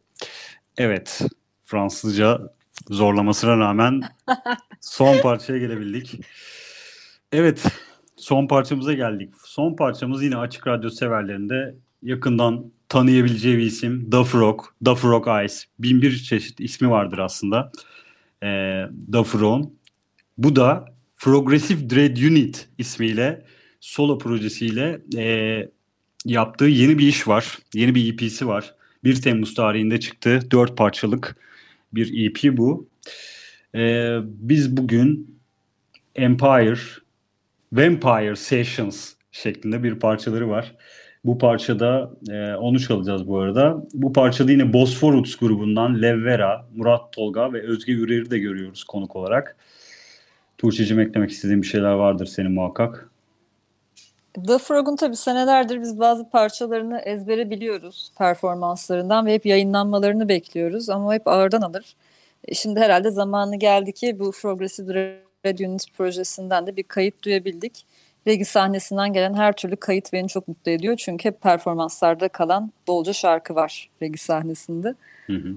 Evet, 0.77 1.21
Fransızca 1.63 2.53
zorlamasına 2.89 3.57
rağmen 3.57 4.01
son 4.81 5.21
parçaya 5.21 5.59
gelebildik. 5.59 6.21
Evet, 7.31 7.65
son 8.15 8.47
parçamıza 8.47 8.93
geldik. 8.93 9.33
Son 9.45 9.75
parçamız 9.75 10.23
yine 10.23 10.37
Açık 10.37 10.67
Radyo 10.67 10.89
severlerinde 10.89 11.75
yakından 12.03 12.71
tanıyabileceği 12.87 13.57
bir 13.57 13.65
isim. 13.65 14.09
The 14.09 14.23
Frog, 14.23 14.61
The 14.85 14.95
Frog 14.95 15.27
Eyes. 15.27 15.65
Bin 15.79 16.01
bir 16.01 16.17
çeşit 16.17 16.59
ismi 16.59 16.89
vardır 16.89 17.17
aslında. 17.17 17.71
Ee, 18.43 18.83
The 19.11 19.23
Frog'un. 19.23 19.73
Bu 20.37 20.55
da 20.55 20.85
Progressive 21.17 21.89
Dread 21.89 22.17
Unit 22.17 22.69
ismiyle 22.77 23.45
solo 23.79 24.17
projesiyle 24.17 25.01
e, 25.17 25.67
yaptığı 26.25 26.65
yeni 26.65 26.97
bir 26.97 27.07
iş 27.07 27.27
var. 27.27 27.57
Yeni 27.73 27.95
bir 27.95 28.13
EP'si 28.13 28.47
var. 28.47 28.75
1 29.03 29.21
Temmuz 29.21 29.53
tarihinde 29.53 29.99
çıktı. 29.99 30.39
4 30.51 30.77
parçalık 30.77 31.35
bir 31.93 32.25
EP 32.25 32.57
bu. 32.57 32.89
E, 33.75 34.15
biz 34.23 34.77
bugün 34.77 35.39
Empire, 36.15 36.79
Vampire 37.73 38.35
Sessions 38.35 39.13
şeklinde 39.31 39.83
bir 39.83 39.95
parçaları 39.95 40.49
var. 40.49 40.75
Bu 41.25 41.37
parçada 41.37 42.11
e, 42.29 42.53
onu 42.53 42.79
çalacağız 42.79 43.27
bu 43.27 43.39
arada. 43.39 43.87
Bu 43.93 44.13
parçada 44.13 44.51
yine 44.51 44.73
Bosphorus 44.73 45.35
grubundan 45.35 46.01
Levvera, 46.01 46.67
Murat 46.75 47.13
Tolga 47.13 47.53
ve 47.53 47.61
Özge 47.61 47.93
Ürer'i 47.93 48.31
de 48.31 48.39
görüyoruz 48.39 48.83
konuk 48.83 49.15
olarak. 49.15 49.55
Tuğçe'cim 50.57 50.99
eklemek 50.99 51.31
istediğin 51.31 51.61
bir 51.61 51.67
şeyler 51.67 51.91
vardır 51.91 52.25
senin 52.25 52.51
muhakkak. 52.51 53.09
The 54.33 54.57
Frog'un 54.57 54.95
tabii 54.95 55.15
senelerdir 55.15 55.81
biz 55.81 55.99
bazı 55.99 56.29
parçalarını 56.29 56.99
ezbere 56.99 57.49
biliyoruz 57.49 58.11
performanslarından 58.17 59.25
ve 59.25 59.33
hep 59.33 59.45
yayınlanmalarını 59.45 60.29
bekliyoruz 60.29 60.89
ama 60.89 61.13
hep 61.13 61.27
ağırdan 61.27 61.61
alır. 61.61 61.95
E, 62.47 62.53
şimdi 62.53 62.79
herhalde 62.79 63.11
zamanı 63.11 63.55
geldi 63.55 63.93
ki 63.93 64.19
bu 64.19 64.31
Progressive 64.31 64.93
Red 65.45 65.59
Unit 65.59 65.93
projesinden 65.97 66.67
de 66.67 66.75
bir 66.75 66.83
kayıt 66.83 67.23
duyabildik. 67.23 67.85
Regi 68.27 68.45
sahnesinden 68.45 69.13
gelen 69.13 69.33
her 69.33 69.55
türlü 69.55 69.75
kayıt 69.75 70.13
beni 70.13 70.27
çok 70.27 70.47
mutlu 70.47 70.71
ediyor. 70.71 70.95
Çünkü 70.97 71.29
hep 71.29 71.41
performanslarda 71.41 72.27
kalan 72.27 72.71
bolca 72.87 73.13
şarkı 73.13 73.55
var 73.55 73.89
regi 74.01 74.17
sahnesinde. 74.17 74.95
Hı 75.27 75.33
hı. 75.33 75.55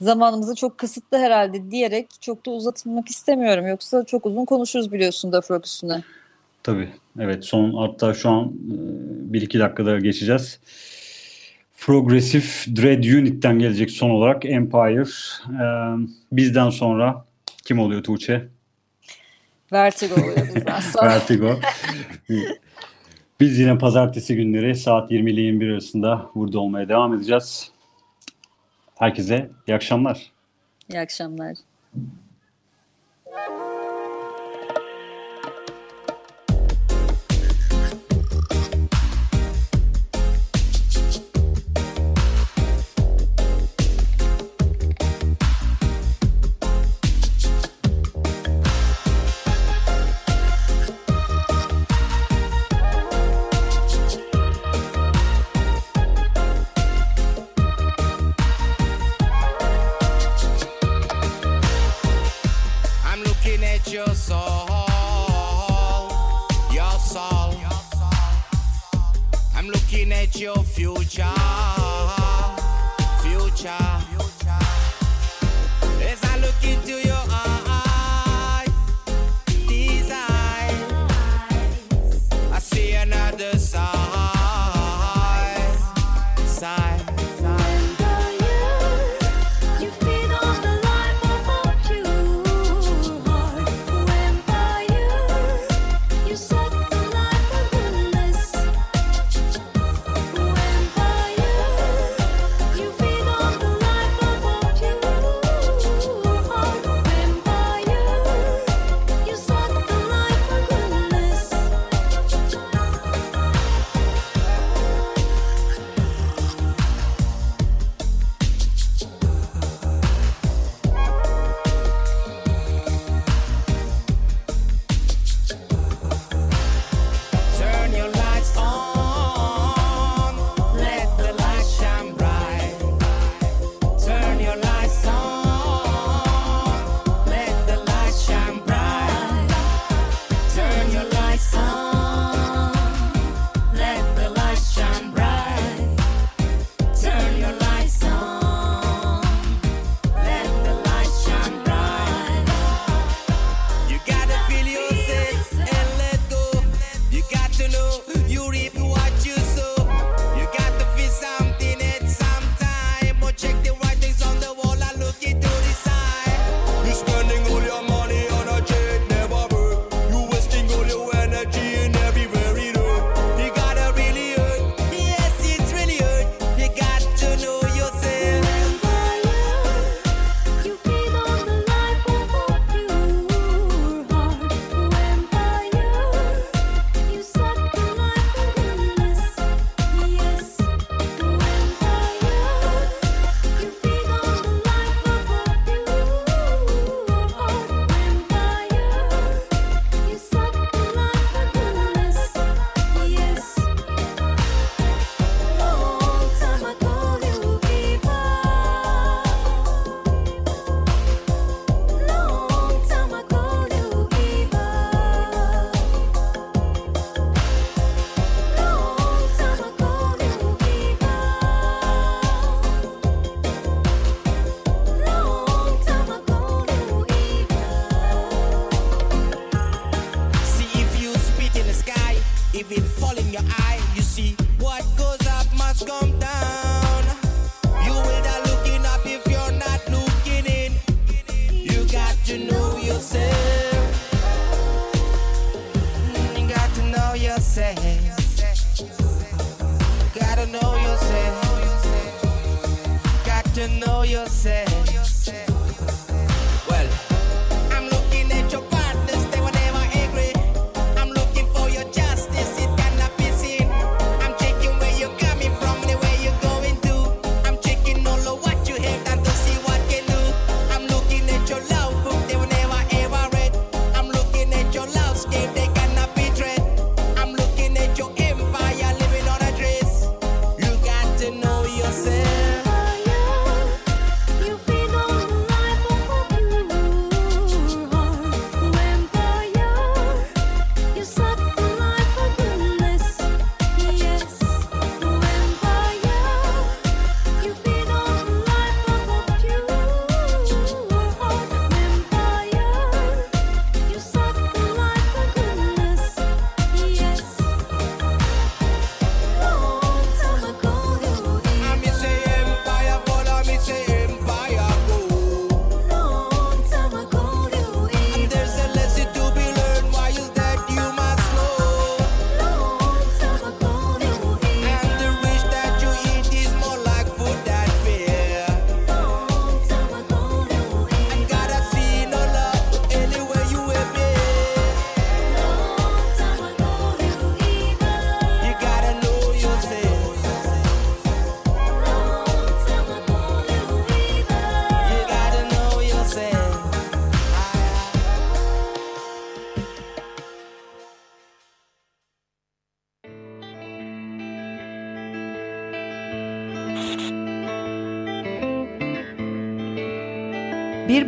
Zamanımızı 0.00 0.54
çok 0.54 0.78
kısıtlı 0.78 1.18
herhalde 1.18 1.70
diyerek 1.70 2.08
çok 2.20 2.46
da 2.46 2.50
uzatmak 2.50 3.08
istemiyorum. 3.08 3.66
Yoksa 3.66 4.04
çok 4.04 4.26
uzun 4.26 4.44
konuşuruz 4.44 4.92
biliyorsun 4.92 5.32
da 5.32 5.40
üstüne. 5.64 6.02
Tabii. 6.62 6.88
Evet 7.18 7.44
son 7.44 7.74
hatta 7.74 8.14
şu 8.14 8.30
an 8.30 8.44
e, 8.48 8.52
bir 9.32 9.42
iki 9.42 9.58
dakikada 9.58 9.98
geçeceğiz. 9.98 10.60
Progresif 11.78 12.66
Dread 12.76 13.04
Unit'ten 13.04 13.58
gelecek 13.58 13.90
son 13.90 14.10
olarak 14.10 14.44
Empire. 14.44 15.02
Ee, 15.02 16.06
bizden 16.32 16.70
sonra 16.70 17.24
kim 17.64 17.78
oluyor 17.78 18.02
Tuğçe? 18.02 18.48
Vertigo 19.72 20.14
oluyor 20.14 20.54
bizden 20.54 20.80
sonra. 20.92 21.08
Vertigo. 21.08 21.60
Biz 23.40 23.58
yine 23.58 23.78
pazartesi 23.78 24.36
günleri 24.36 24.74
saat 24.74 25.10
20 25.10 25.30
ile 25.30 25.40
21 25.40 25.68
arasında 25.68 26.30
burada 26.34 26.58
olmaya 26.58 26.88
devam 26.88 27.14
edeceğiz. 27.14 27.70
Herkese 28.98 29.50
iyi 29.68 29.74
akşamlar. 29.74 30.30
İyi 30.90 31.00
akşamlar. 31.00 31.56
your 70.54 70.64
fuel. 70.64 70.99